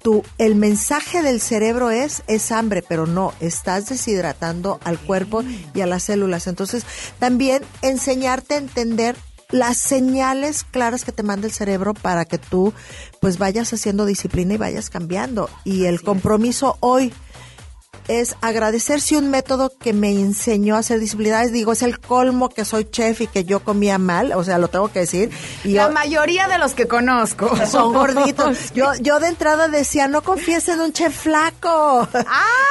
Tu, 0.01 0.23
el 0.37 0.55
mensaje 0.55 1.21
del 1.21 1.39
cerebro 1.39 1.91
es, 1.91 2.23
es 2.27 2.51
hambre, 2.51 2.83
pero 2.87 3.05
no, 3.05 3.33
estás 3.39 3.89
deshidratando 3.89 4.79
al 4.83 4.99
cuerpo 4.99 5.43
y 5.73 5.81
a 5.81 5.87
las 5.87 6.03
células. 6.03 6.47
Entonces, 6.47 6.83
también 7.19 7.63
enseñarte 7.81 8.55
a 8.55 8.57
entender 8.57 9.15
las 9.49 9.77
señales 9.77 10.63
claras 10.69 11.05
que 11.05 11.11
te 11.11 11.23
manda 11.23 11.47
el 11.47 11.53
cerebro 11.53 11.93
para 11.93 12.25
que 12.25 12.37
tú 12.37 12.73
pues 13.21 13.37
vayas 13.37 13.71
haciendo 13.73 14.05
disciplina 14.05 14.53
y 14.53 14.57
vayas 14.57 14.89
cambiando. 14.89 15.49
Y 15.63 15.85
el 15.85 16.01
compromiso 16.01 16.77
hoy 16.81 17.13
es 18.09 18.35
agradecer 18.39 19.01
si 19.01 19.15
un 19.17 19.29
método 19.29 19.69
que 19.81 19.91
me 19.91 20.11
enseñó 20.11 20.75
a 20.75 20.79
hacer 20.79 20.97
disciplinadas, 20.99 21.51
digo, 21.51 21.73
es 21.73 21.81
el 21.81 21.99
colmo 21.99 22.47
que 22.47 22.63
soy 22.63 22.85
chef 22.89 23.19
y 23.21 23.27
que 23.27 23.43
yo 23.43 23.61
comía 23.65 23.97
mal, 23.97 24.31
o 24.33 24.43
sea, 24.45 24.57
lo 24.59 24.69
tengo 24.69 24.89
que 24.89 24.99
decir. 25.01 25.29
Y 25.65 25.73
La 25.73 25.87
yo- 25.87 25.93
mayoría 25.93 26.47
de 26.47 26.57
los 26.57 26.73
que 26.73 26.87
conozco 26.87 27.49
son 27.65 27.91
gorditos. 27.93 28.71
Yo, 28.73 28.93
yo 29.01 29.19
de 29.19 29.27
entrada 29.27 29.67
decía, 29.67 30.07
no 30.07 30.21
confíes 30.21 30.69
en 30.69 30.79
un 30.79 30.93
chef 30.93 31.13
flaco. 31.23 32.07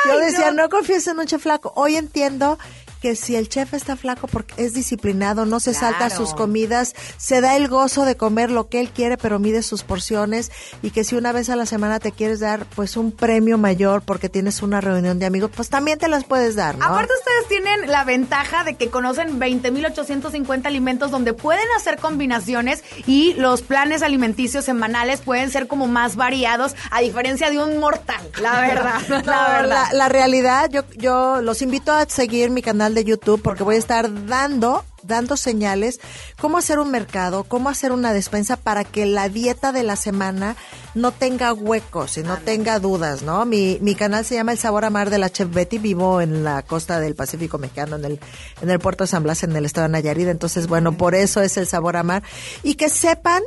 yo 0.08 0.18
decía, 0.20 0.52
no. 0.52 0.68
confíes 0.70 1.06
en 1.06 1.18
un 1.18 1.26
chef 1.26 1.42
flaco. 1.42 1.70
Hoy 1.76 1.96
entiendo 1.96 2.58
que 3.06 3.14
si 3.14 3.36
el 3.36 3.48
chef 3.48 3.72
está 3.72 3.94
flaco 3.94 4.26
porque 4.26 4.54
es 4.64 4.74
disciplinado, 4.74 5.46
no 5.46 5.60
se 5.60 5.74
salta 5.74 6.06
Claro. 6.08 6.16
sus 6.16 6.34
comidas, 6.34 6.92
se 7.18 7.40
da 7.40 7.54
el 7.56 7.68
gozo 7.68 8.04
de 8.04 8.16
comer 8.16 8.50
lo 8.50 8.68
que 8.68 8.80
él 8.80 8.90
quiere, 8.90 9.16
pero 9.16 9.38
mide 9.38 9.62
sus 9.62 9.84
porciones 9.84 10.50
y 10.82 10.90
que 10.90 11.04
si 11.04 11.14
una 11.14 11.30
vez 11.30 11.48
a 11.48 11.54
la 11.54 11.66
semana 11.66 12.00
te 12.00 12.10
quieres 12.10 12.40
dar 12.40 12.66
pues 12.74 12.96
un 12.96 13.12
premio 13.12 13.58
mayor 13.58 14.02
porque 14.02 14.28
tienes 14.28 14.60
una 14.60 14.80
reunión 14.80 15.20
de 15.20 15.26
amigos, 15.26 15.52
pues 15.54 15.68
también 15.68 16.00
te 16.00 16.08
las 16.08 16.24
puedes 16.24 16.56
dar, 16.56 16.76
¿no? 16.78 16.84
Aparte 16.84 17.12
ustedes 17.16 17.46
tienen 17.46 17.88
la 17.92 18.02
ventaja 18.02 18.64
de 18.64 18.74
que 18.74 18.90
conocen 18.90 19.38
20.850 19.38 20.66
alimentos 20.66 21.12
donde 21.12 21.32
pueden 21.32 21.66
hacer 21.76 21.98
combinaciones 21.98 22.82
y 23.06 23.34
los 23.34 23.62
planes 23.62 24.02
alimenticios 24.02 24.64
semanales 24.64 25.20
pueden 25.20 25.48
ser 25.52 25.68
como 25.68 25.86
más 25.86 26.16
variados 26.16 26.74
a 26.90 27.02
diferencia 27.02 27.50
de 27.50 27.58
un 27.62 27.78
mortal, 27.78 28.20
la 28.42 28.60
verdad, 28.62 29.00
la 29.24 29.48
verdad. 29.48 29.68
La, 29.68 29.92
la 29.92 30.08
realidad, 30.08 30.70
yo, 30.72 30.82
yo 30.96 31.40
los 31.40 31.62
invito 31.62 31.92
a 31.92 32.04
seguir 32.08 32.50
mi 32.50 32.62
canal 32.62 32.94
de 32.96 33.04
YouTube 33.04 33.40
porque 33.42 33.62
voy 33.62 33.76
a 33.76 33.78
estar 33.78 34.26
dando 34.26 34.84
dando 35.06 35.36
señales, 35.36 36.00
cómo 36.40 36.58
hacer 36.58 36.78
un 36.78 36.90
mercado, 36.90 37.44
cómo 37.44 37.68
hacer 37.68 37.92
una 37.92 38.12
despensa 38.12 38.56
para 38.56 38.84
que 38.84 39.06
la 39.06 39.28
dieta 39.28 39.70
de 39.70 39.82
la 39.82 39.94
semana 39.96 40.56
no 40.94 41.12
tenga 41.12 41.52
huecos 41.52 42.18
y 42.18 42.22
no 42.22 42.38
tenga 42.38 42.78
dudas, 42.78 43.22
¿no? 43.22 43.44
Mi, 43.46 43.78
mi 43.80 43.94
canal 43.94 44.24
se 44.24 44.34
llama 44.34 44.52
El 44.52 44.58
Sabor 44.58 44.84
a 44.84 44.90
Mar 44.90 45.10
de 45.10 45.18
la 45.18 45.30
Chef 45.30 45.52
Betty, 45.52 45.78
vivo 45.78 46.20
en 46.20 46.42
la 46.42 46.62
costa 46.62 46.98
del 46.98 47.14
Pacífico 47.14 47.58
Mexicano, 47.58 47.96
en 47.96 48.04
el, 48.04 48.20
en 48.60 48.70
el 48.70 48.78
puerto 48.78 49.04
de 49.04 49.08
San 49.08 49.22
Blas, 49.22 49.42
en 49.42 49.54
el 49.54 49.64
estado 49.64 49.86
de 49.86 49.92
Nayarit, 49.92 50.28
entonces, 50.28 50.66
bueno, 50.66 50.96
por 50.96 51.14
eso 51.14 51.40
es 51.40 51.56
El 51.56 51.66
Sabor 51.66 51.96
a 51.96 52.02
Mar. 52.02 52.22
Y 52.62 52.74
que 52.74 52.88
sepan 52.88 53.42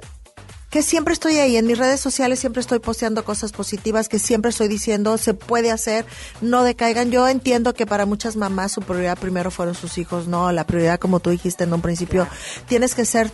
que 0.70 0.84
siempre 0.84 1.14
estoy 1.14 1.38
ahí 1.38 1.58
en 1.58 1.66
mis 1.66 1.78
redes 1.78 2.00
sociales, 2.00 2.40
siempre 2.40 2.62
estoy 2.62 2.80
posteando 2.80 3.26
cosas 3.26 3.52
positivas, 3.52 4.08
que 4.08 4.20
siempre 4.20 4.50
estoy 4.50 4.68
diciendo 4.68 5.18
se 5.18 5.34
puede 5.34 5.72
hacer, 5.72 6.06
no 6.42 6.64
decaigan. 6.64 7.12
Yo 7.12 7.28
entiendo 7.28 7.74
que 7.74 7.86
para 7.86 8.06
muchas 8.06 8.36
mamás 8.36 8.72
su 8.72 8.82
prioridad 8.82 9.18
primero 9.18 9.52
fueron 9.52 9.76
sus 9.76 9.98
hijos, 9.98 10.28
no, 10.28 10.52
la 10.52 10.66
prioridad 10.66 11.00
como 11.00 11.20
tú 11.20 11.32
dijiste 11.32 11.64
en 11.64 11.74
un 11.74 11.82
principio, 11.82 12.28
tienes 12.68 12.96
que 12.96 13.06
ser 13.06 13.32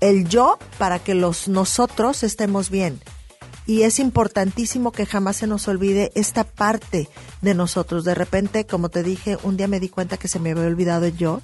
el 0.00 0.28
yo 0.28 0.58
para 0.78 0.98
que 0.98 1.14
los 1.14 1.48
nosotros 1.48 2.22
estemos 2.22 2.70
bien. 2.70 3.00
Y 3.68 3.82
es 3.82 3.98
importantísimo 3.98 4.92
que 4.92 5.06
jamás 5.06 5.38
se 5.38 5.48
nos 5.48 5.66
olvide 5.66 6.12
esta 6.14 6.44
parte 6.44 7.08
de 7.40 7.54
nosotros. 7.54 8.04
De 8.04 8.14
repente, 8.14 8.64
como 8.64 8.90
te 8.90 9.02
dije, 9.02 9.38
un 9.42 9.56
día 9.56 9.66
me 9.66 9.80
di 9.80 9.88
cuenta 9.88 10.18
que 10.18 10.28
se 10.28 10.38
me 10.38 10.52
había 10.52 10.66
olvidado 10.66 11.06
el 11.06 11.16
yo 11.16 11.42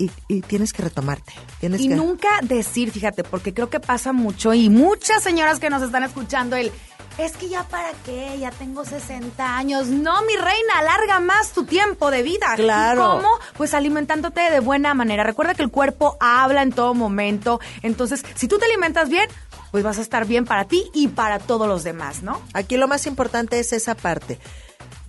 y, 0.00 0.10
y 0.28 0.40
tienes 0.40 0.72
que 0.72 0.82
retomarte. 0.82 1.32
Tienes 1.60 1.80
Y 1.80 1.88
que... 1.88 1.94
nunca 1.94 2.28
decir, 2.42 2.90
fíjate, 2.90 3.22
porque 3.22 3.52
creo 3.52 3.68
que 3.68 3.80
pasa 3.80 4.12
mucho 4.12 4.54
y 4.54 4.68
muchas 4.70 5.22
señoras 5.22 5.60
que 5.60 5.70
nos 5.70 5.82
están 5.82 6.02
escuchando 6.04 6.56
el 6.56 6.72
es 7.18 7.36
que 7.36 7.48
ya 7.48 7.64
para 7.64 7.92
qué, 8.06 8.38
ya 8.38 8.50
tengo 8.50 8.84
60 8.84 9.56
años. 9.56 9.88
No, 9.88 10.22
mi 10.22 10.36
reina, 10.36 10.78
alarga 10.78 11.20
más 11.20 11.52
tu 11.52 11.64
tiempo 11.64 12.10
de 12.10 12.22
vida. 12.22 12.46
Claro. 12.56 13.00
¿Y 13.00 13.22
¿Cómo? 13.22 13.28
Pues 13.58 13.74
alimentándote 13.74 14.40
de 14.50 14.60
buena 14.60 14.94
manera. 14.94 15.22
Recuerda 15.22 15.54
que 15.54 15.62
el 15.62 15.70
cuerpo 15.70 16.16
habla 16.18 16.62
en 16.62 16.72
todo 16.72 16.94
momento. 16.94 17.60
Entonces, 17.82 18.24
si 18.36 18.48
tú 18.48 18.58
te 18.58 18.64
alimentas 18.64 19.10
bien, 19.10 19.28
pues 19.70 19.84
vas 19.84 19.98
a 19.98 20.02
estar 20.02 20.24
bien 20.26 20.46
para 20.46 20.64
ti 20.64 20.90
y 20.94 21.08
para 21.08 21.38
todos 21.38 21.68
los 21.68 21.84
demás, 21.84 22.22
¿no? 22.22 22.40
Aquí 22.54 22.76
lo 22.78 22.88
más 22.88 23.06
importante 23.06 23.58
es 23.60 23.74
esa 23.74 23.94
parte. 23.94 24.38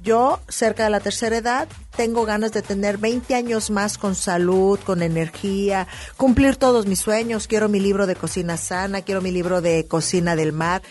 Yo, 0.01 0.39
cerca 0.47 0.85
de 0.85 0.89
la 0.89 0.99
tercera 0.99 1.37
edad, 1.37 1.67
tengo 1.95 2.25
ganas 2.25 2.51
de 2.51 2.63
tener 2.63 2.97
20 2.97 3.35
años 3.35 3.69
más 3.69 3.99
con 3.99 4.15
salud, 4.15 4.79
con 4.79 5.03
energía, 5.03 5.87
cumplir 6.17 6.55
todos 6.55 6.87
mis 6.87 6.99
sueños. 6.99 7.47
Quiero 7.47 7.69
mi 7.69 7.79
libro 7.79 8.07
de 8.07 8.15
cocina 8.15 8.57
sana, 8.57 9.03
quiero 9.03 9.21
mi 9.21 9.29
libro 9.29 9.61
de 9.61 9.85
cocina 9.87 10.35
del 10.35 10.53
mar. 10.53 10.81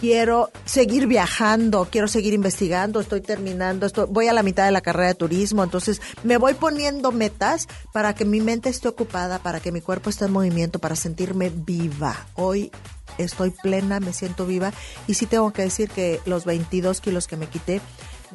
Quiero 0.00 0.50
seguir 0.64 1.06
viajando, 1.06 1.86
quiero 1.90 2.08
seguir 2.08 2.34
investigando, 2.34 3.00
estoy 3.00 3.20
terminando, 3.20 3.86
estoy, 3.86 4.06
voy 4.10 4.28
a 4.28 4.34
la 4.34 4.42
mitad 4.42 4.66
de 4.66 4.72
la 4.72 4.82
carrera 4.82 5.08
de 5.08 5.14
turismo, 5.14 5.64
entonces 5.64 6.02
me 6.22 6.36
voy 6.36 6.52
poniendo 6.52 7.12
metas 7.12 7.66
para 7.92 8.14
que 8.14 8.26
mi 8.26 8.42
mente 8.42 8.68
esté 8.68 8.88
ocupada, 8.88 9.38
para 9.38 9.58
que 9.60 9.72
mi 9.72 9.80
cuerpo 9.80 10.10
esté 10.10 10.26
en 10.26 10.32
movimiento, 10.32 10.80
para 10.80 10.96
sentirme 10.96 11.50
viva. 11.50 12.26
Hoy 12.34 12.70
estoy 13.16 13.50
plena, 13.50 13.98
me 14.00 14.12
siento 14.12 14.44
viva 14.44 14.70
y 15.06 15.14
sí 15.14 15.24
tengo 15.24 15.50
que 15.54 15.62
decir 15.62 15.88
que 15.88 16.20
los 16.26 16.44
22 16.44 17.00
kilos 17.00 17.26
que 17.26 17.38
me 17.38 17.46
quité 17.46 17.80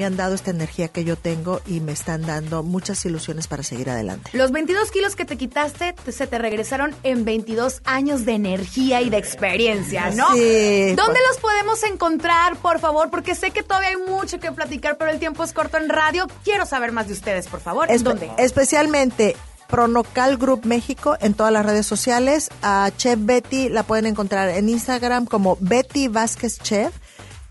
me 0.01 0.07
han 0.07 0.17
dado 0.17 0.33
esta 0.33 0.49
energía 0.49 0.87
que 0.87 1.03
yo 1.03 1.15
tengo 1.15 1.61
y 1.67 1.79
me 1.79 1.91
están 1.91 2.23
dando 2.23 2.63
muchas 2.63 3.05
ilusiones 3.05 3.45
para 3.45 3.61
seguir 3.61 3.87
adelante. 3.91 4.31
Los 4.33 4.51
22 4.51 4.89
kilos 4.89 5.15
que 5.15 5.25
te 5.25 5.37
quitaste 5.37 5.93
te- 5.93 6.11
se 6.11 6.25
te 6.25 6.39
regresaron 6.39 6.95
en 7.03 7.23
22 7.23 7.81
años 7.85 8.25
de 8.25 8.31
energía 8.33 8.99
y 9.01 9.11
de 9.11 9.17
experiencia, 9.17 10.09
¿no? 10.09 10.25
Sí, 10.33 10.95
¿Dónde 10.95 11.19
pues. 11.19 11.23
los 11.29 11.37
podemos 11.39 11.83
encontrar, 11.83 12.55
por 12.57 12.79
favor? 12.79 13.11
Porque 13.11 13.35
sé 13.35 13.51
que 13.51 13.61
todavía 13.61 13.89
hay 13.89 13.97
mucho 13.97 14.39
que 14.39 14.51
platicar, 14.51 14.97
pero 14.97 15.11
el 15.11 15.19
tiempo 15.19 15.43
es 15.43 15.53
corto 15.53 15.77
en 15.77 15.87
radio. 15.87 16.25
Quiero 16.43 16.65
saber 16.65 16.91
más 16.91 17.05
de 17.07 17.13
ustedes, 17.13 17.45
por 17.47 17.59
favor. 17.59 17.91
¿En 17.91 17.99
Espe- 17.99 18.03
dónde? 18.03 18.31
Especialmente 18.39 19.35
Pronocal 19.67 20.37
Group 20.37 20.65
México 20.65 21.15
en 21.21 21.35
todas 21.35 21.53
las 21.53 21.63
redes 21.63 21.85
sociales. 21.85 22.49
A 22.63 22.89
Chef 22.97 23.19
Betty 23.21 23.69
la 23.69 23.83
pueden 23.83 24.07
encontrar 24.07 24.49
en 24.49 24.67
Instagram 24.67 25.25
como 25.27 25.57
Betty 25.61 26.07
Vázquez 26.07 26.57
Chef. 26.59 26.91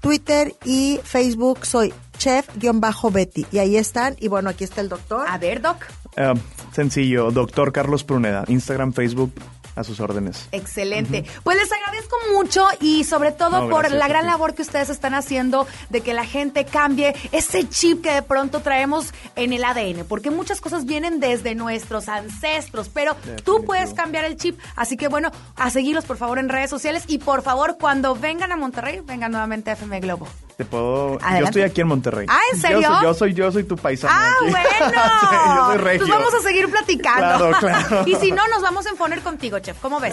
Twitter 0.01 0.55
y 0.65 0.99
Facebook 1.05 1.67
soy 1.67 1.93
chef-betty. 2.21 3.47
Y 3.51 3.59
ahí 3.59 3.77
están. 3.77 4.17
Y 4.21 4.29
bueno, 4.29 4.51
aquí 4.51 4.65
está 4.65 4.81
el 4.81 4.89
doctor. 4.89 5.27
A 5.29 5.39
ver, 5.39 5.61
Doc. 5.63 5.85
Eh, 6.17 6.35
sencillo, 6.73 7.31
doctor 7.31 7.73
Carlos 7.73 8.05
Pruneda, 8.05 8.45
Instagram, 8.49 8.93
Facebook, 8.93 9.33
a 9.77 9.85
sus 9.85 10.01
órdenes. 10.01 10.49
Excelente. 10.53 11.25
Pues 11.43 11.57
les 11.57 11.71
agradezco 11.73 12.17
mucho 12.33 12.67
y 12.81 13.05
sobre 13.05 13.33
todo 13.33 13.51
No, 13.51 13.69
por 13.69 13.83
gracias 13.83 13.99
la 13.99 14.09
gran 14.09 14.27
labor 14.27 14.55
que 14.55 14.63
ustedes 14.63 14.91
están 14.91 15.15
haciendo 15.15 15.67
de 15.89 16.01
que 16.01 16.15
la 16.15 16.25
gente 16.25 16.65
cambie 16.65 17.15
ese 17.33 17.69
chip 17.69 18.03
que 18.03 18.13
de 18.13 18.23
pronto 18.23 18.61
traemos 18.61 19.13
en 19.37 19.53
el 19.53 19.65
ADN, 19.65 20.05
porque 20.07 20.31
muchas 20.31 20.61
cosas 20.61 20.85
vienen 20.85 21.21
desde 21.21 21.55
nuestros 21.55 22.09
ancestros, 22.09 22.89
pero 22.89 23.17
tú 23.45 23.65
puedes 23.65 23.95
cambiar 23.95 24.25
el 24.25 24.37
chip. 24.37 24.59
Así 24.77 24.97
que 24.97 25.09
bueno, 25.09 25.31
a 25.57 25.71
seguirlos 25.71 26.05
por 26.05 26.17
favor 26.17 26.39
en 26.39 26.49
redes 26.49 26.71
sociales 26.71 27.05
y 27.07 27.19
por 27.19 27.43
favor 27.43 27.79
cuando 27.81 28.15
vengan 28.15 28.53
a 28.53 28.57
Monterrey, 28.57 29.01
vengan 29.05 29.33
nuevamente 29.33 29.71
a 29.71 29.75
FM 29.75 30.01
Globo. 30.01 30.27
Te 30.61 30.67
puedo. 30.67 31.15
Adelante. 31.23 31.41
Yo 31.41 31.47
estoy 31.47 31.63
aquí 31.63 31.81
en 31.81 31.89
Monterrey. 31.89 32.27
Ah, 32.29 32.39
¿en 32.53 32.61
serio? 32.61 32.81
Yo 32.83 32.89
soy, 32.91 33.03
yo 33.03 33.15
soy, 33.15 33.33
yo 33.33 33.53
soy 33.53 33.65
tu 33.65 33.77
paisano. 33.77 34.13
Ah, 34.15 34.31
aquí. 34.43 34.51
bueno. 34.51 34.69
Sí, 34.69 35.37
yo 35.57 35.67
soy 35.67 35.79
regio. 35.79 36.07
Pues 36.07 36.19
vamos 36.19 36.35
a 36.35 36.43
seguir 36.43 36.71
platicando. 36.71 37.49
Claro, 37.49 37.57
claro. 37.59 38.03
y 38.07 38.15
si 38.17 38.31
no, 38.31 38.47
nos 38.49 38.61
vamos 38.61 38.85
a 38.85 38.91
enfonar 38.91 39.23
contigo, 39.23 39.59
chef. 39.61 39.79
¿Cómo 39.81 40.01
ves? 40.01 40.13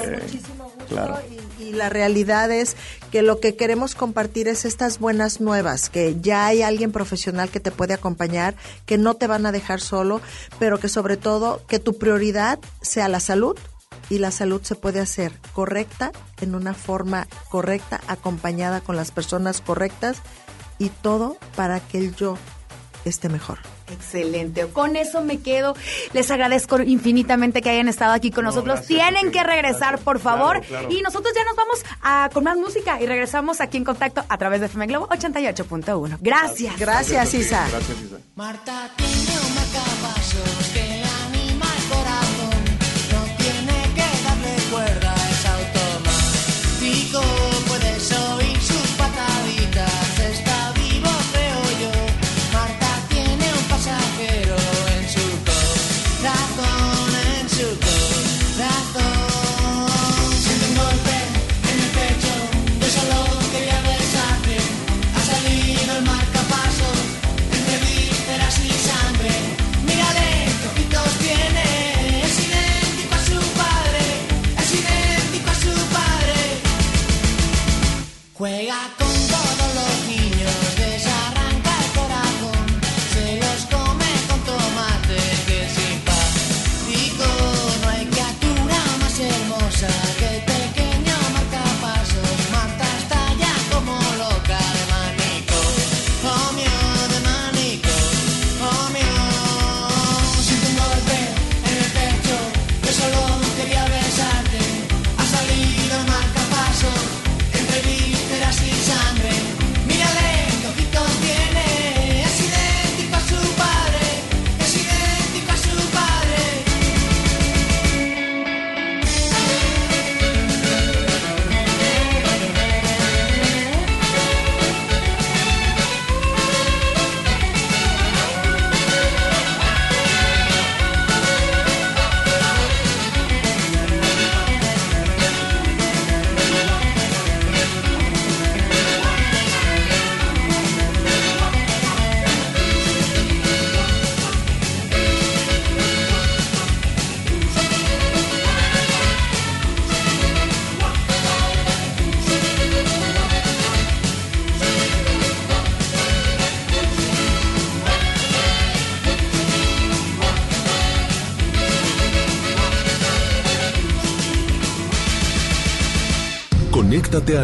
Claro. 0.88 1.20
Y 1.60 1.74
la 1.74 1.90
realidad 1.90 2.50
es 2.50 2.78
que 3.12 3.24
lo 3.24 3.42
que 3.42 3.58
queremos 3.58 3.94
compartir 3.94 4.48
es 4.48 4.64
estas 4.64 5.00
buenas 5.00 5.42
nuevas, 5.42 5.90
que 5.90 6.16
ya 6.22 6.46
hay 6.46 6.62
alguien 6.62 6.94
profesional 6.94 7.50
que 7.50 7.60
te 7.60 7.72
puede 7.72 7.94
acompañar, 7.94 8.56
que 8.86 8.98
no 8.98 9.16
te 9.16 9.28
van 9.28 9.46
a 9.46 9.52
dejar 9.52 9.82
solo, 9.82 10.22
pero 10.60 10.80
que 10.80 10.88
sobre 10.88 11.18
todo 11.18 11.62
que 11.68 11.80
tu 11.80 11.98
prioridad 11.98 12.58
sea 12.82 13.10
la 13.10 13.20
salud 13.20 13.58
y 14.10 14.20
la 14.20 14.32
salud 14.32 14.62
se 14.64 14.76
puede 14.76 15.00
hacer 15.00 15.34
correcta, 15.54 16.12
en 16.42 16.56
una 16.56 16.74
forma 16.74 17.28
correcta, 17.50 18.02
acompañada 18.08 18.82
con 18.82 18.96
las 18.96 19.12
personas 19.12 19.62
correctas 19.62 20.22
y 20.80 20.90
todo 20.90 21.38
para 21.56 21.80
que 21.80 21.98
el 21.98 22.16
yo 22.16 22.38
esté 23.06 23.30
mejor. 23.30 23.60
Excelente. 23.92 24.68
Con 24.68 24.96
eso 24.96 25.22
me 25.22 25.40
quedo. 25.40 25.76
Les 26.14 26.30
agradezco 26.30 26.82
infinitamente 26.82 27.62
que 27.62 27.70
hayan 27.70 27.88
estado 27.88 28.14
aquí 28.14 28.32
con 28.32 28.44
nosotros. 28.44 28.80
gracias, 28.80 28.88
Tienen 28.88 29.32
que 29.32 29.44
regresar, 29.44 30.00
por 30.00 30.20
favor. 30.20 30.60
Claro, 30.60 30.68
claro. 30.68 30.88
Y 30.92 31.02
nosotros 31.02 31.34
ya 31.34 31.44
nos 31.46 31.56
vamos 31.56 31.84
a, 32.02 32.30
con 32.34 32.44
más 32.44 32.58
música 32.58 33.02
y 33.02 33.06
regresamos 33.06 33.62
aquí 33.62 33.78
en 33.78 33.86
contacto 33.86 34.24
a 34.28 34.38
través 34.38 34.60
de 34.60 34.66
FM 34.66 34.88
Globo 34.88 35.08
88.1. 35.08 36.18
Gracias. 36.20 36.78
Gracias, 36.78 37.34
Isa. 37.34 37.68
Gracias, 37.70 37.98
Isa. 38.02 38.18
Marta 38.36 38.92
tiene 38.98 39.40
un 39.48 39.56
marcapasos 39.56 40.57
automático. 46.88 47.20
Puedes 47.20 47.37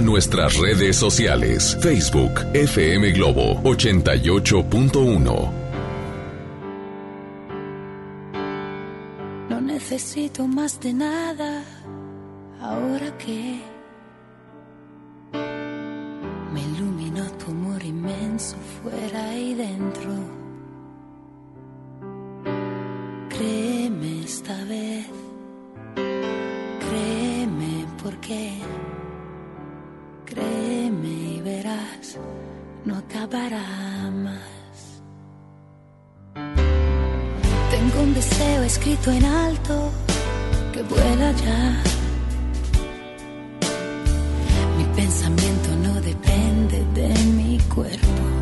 nuestras 0.04 0.58
redes 0.58 0.96
sociales. 0.96 1.78
Facebook, 1.82 2.32
FM 2.54 3.12
Globo 3.12 3.62
88.1. 3.64 5.52
No 9.50 9.62
necesito 9.62 10.48
más 10.48 10.80
de 10.80 10.94
nada 10.94 11.64
ahora 12.62 13.18
que 13.18 13.73
acabará 33.34 34.12
más. 34.12 35.02
Tengo 37.72 38.04
un 38.04 38.14
deseo 38.14 38.64
escrito 38.64 39.12
en 39.12 39.26
alto 39.26 39.92
que 40.72 40.84
vuela 40.84 41.32
ya. 41.32 41.84
Mi 44.78 44.84
pensamiento 44.96 45.70
no 45.84 45.94
depende 46.02 46.86
de 46.94 47.10
mi 47.32 47.60
cuerpo. 47.74 48.33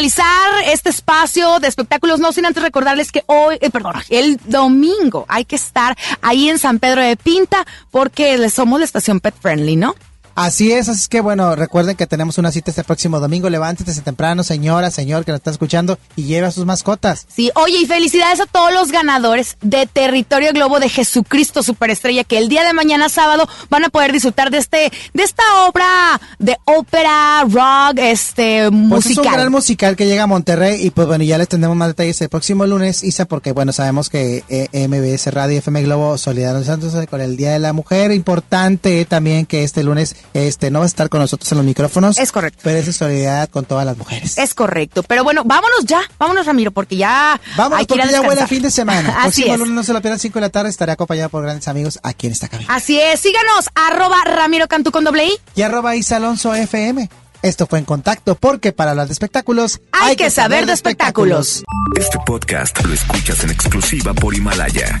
Finalizar 0.00 0.64
este 0.64 0.88
espacio 0.88 1.58
de 1.58 1.68
espectáculos, 1.68 2.20
no 2.20 2.32
sin 2.32 2.46
antes 2.46 2.62
recordarles 2.62 3.12
que 3.12 3.22
hoy, 3.26 3.58
eh, 3.60 3.68
perdón, 3.68 3.96
el 4.08 4.38
domingo 4.46 5.26
hay 5.28 5.44
que 5.44 5.56
estar 5.56 5.94
ahí 6.22 6.48
en 6.48 6.58
San 6.58 6.78
Pedro 6.78 7.02
de 7.02 7.16
Pinta 7.16 7.66
porque 7.90 8.48
somos 8.48 8.78
la 8.78 8.86
estación 8.86 9.20
Pet 9.20 9.34
Friendly, 9.38 9.76
¿no? 9.76 9.94
Así 10.40 10.72
es, 10.72 10.88
así 10.88 11.02
es 11.02 11.08
que 11.08 11.20
bueno, 11.20 11.54
recuerden 11.54 11.96
que 11.96 12.06
tenemos 12.06 12.38
una 12.38 12.50
cita 12.50 12.70
este 12.70 12.82
próximo 12.82 13.20
domingo. 13.20 13.50
Levántense 13.50 14.00
temprano, 14.00 14.42
señora, 14.42 14.90
señor 14.90 15.26
que 15.26 15.32
nos 15.32 15.40
está 15.40 15.50
escuchando 15.50 15.98
y 16.16 16.22
lleve 16.24 16.46
a 16.46 16.50
sus 16.50 16.64
mascotas. 16.64 17.26
Sí, 17.28 17.50
oye, 17.56 17.76
y 17.82 17.86
felicidades 17.86 18.40
a 18.40 18.46
todos 18.46 18.72
los 18.72 18.90
ganadores 18.90 19.58
de 19.60 19.86
Territorio 19.86 20.52
Globo 20.54 20.80
de 20.80 20.88
Jesucristo 20.88 21.62
Superestrella 21.62 22.24
que 22.24 22.38
el 22.38 22.48
día 22.48 22.64
de 22.64 22.72
mañana 22.72 23.10
sábado 23.10 23.46
van 23.68 23.84
a 23.84 23.90
poder 23.90 24.12
disfrutar 24.12 24.50
de 24.50 24.56
este 24.56 24.90
de 25.12 25.22
esta 25.22 25.42
obra 25.68 26.18
de 26.38 26.56
ópera, 26.64 27.44
rock, 27.44 27.98
este 27.98 28.70
Pues 28.70 28.72
es 28.72 28.72
un 28.72 28.88
musical. 28.88 29.32
gran 29.34 29.52
musical 29.52 29.96
que 29.96 30.06
llega 30.06 30.22
a 30.22 30.26
Monterrey 30.26 30.86
y 30.86 30.88
pues 30.88 31.06
bueno, 31.06 31.22
ya 31.22 31.36
les 31.36 31.48
tendremos 31.48 31.76
más 31.76 31.88
detalles 31.88 32.18
el 32.22 32.30
próximo 32.30 32.64
lunes, 32.64 33.04
Isa, 33.04 33.26
porque 33.26 33.52
bueno, 33.52 33.72
sabemos 33.72 34.08
que 34.08 34.42
eh, 34.48 34.88
MBS 34.88 35.32
Radio 35.34 35.56
y 35.56 35.58
FM 35.58 35.82
Globo 35.82 36.16
solidarizándose 36.16 37.06
con 37.08 37.20
el 37.20 37.36
Día 37.36 37.52
de 37.52 37.58
la 37.58 37.74
Mujer. 37.74 38.10
Importante 38.12 39.04
también 39.04 39.44
que 39.44 39.64
este 39.64 39.82
lunes 39.82 40.16
este 40.34 40.70
no 40.70 40.80
va 40.80 40.84
a 40.84 40.88
estar 40.88 41.08
con 41.08 41.20
nosotros 41.20 41.50
en 41.52 41.58
los 41.58 41.64
micrófonos. 41.66 42.18
Es 42.18 42.32
correcto. 42.32 42.60
Pero 42.62 42.78
es 42.78 42.86
de 42.86 42.92
solidaridad 42.92 43.48
con 43.48 43.64
todas 43.64 43.84
las 43.84 43.96
mujeres. 43.96 44.38
Es 44.38 44.54
correcto, 44.54 45.02
pero 45.02 45.24
bueno, 45.24 45.42
vámonos 45.44 45.84
ya, 45.84 46.00
vámonos 46.18 46.46
Ramiro, 46.46 46.70
porque 46.70 46.96
ya 46.96 47.40
Vámonos 47.56 47.80
hay 47.80 47.86
que 47.86 47.94
ir 47.94 48.00
a 48.00 48.04
porque 48.04 48.20
ya 48.22 48.28
huele 48.28 48.40
a 48.42 48.46
fin 48.46 48.62
de 48.62 48.70
semana. 48.70 49.08
Así 49.24 49.42
Próximo 49.42 49.54
es. 49.54 49.58
lunes 49.60 49.74
no 49.74 49.82
se 49.82 49.92
lo 49.92 50.00
pierdan 50.00 50.18
5 50.18 50.34
de 50.34 50.40
la 50.40 50.50
tarde, 50.50 50.70
estaré 50.70 50.92
acompañado 50.92 51.28
por 51.30 51.42
grandes 51.42 51.66
amigos 51.68 51.98
aquí 52.02 52.26
en 52.26 52.32
esta 52.32 52.48
cabina. 52.48 52.74
Así 52.74 53.00
es, 53.00 53.20
síganos, 53.20 53.68
arroba 53.74 54.16
Ramiro 54.24 54.68
Cantú 54.68 54.90
con 54.90 55.04
doble 55.04 55.26
I. 55.26 55.32
Y 55.56 55.62
arroba 55.62 55.96
Isa 55.96 56.16
Alonso 56.16 56.54
FM. 56.54 57.08
Esto 57.42 57.66
fue 57.66 57.78
en 57.78 57.86
contacto 57.86 58.34
porque 58.34 58.72
para 58.72 58.90
hablar 58.90 59.06
de 59.06 59.14
espectáculos 59.14 59.80
Hay 59.92 60.14
que 60.14 60.28
saber 60.28 60.66
de 60.66 60.74
espectáculos. 60.74 61.62
Este 61.98 62.18
podcast 62.26 62.84
lo 62.84 62.92
escuchas 62.92 63.42
en 63.44 63.50
exclusiva 63.50 64.12
por 64.12 64.34
Himalaya. 64.34 65.00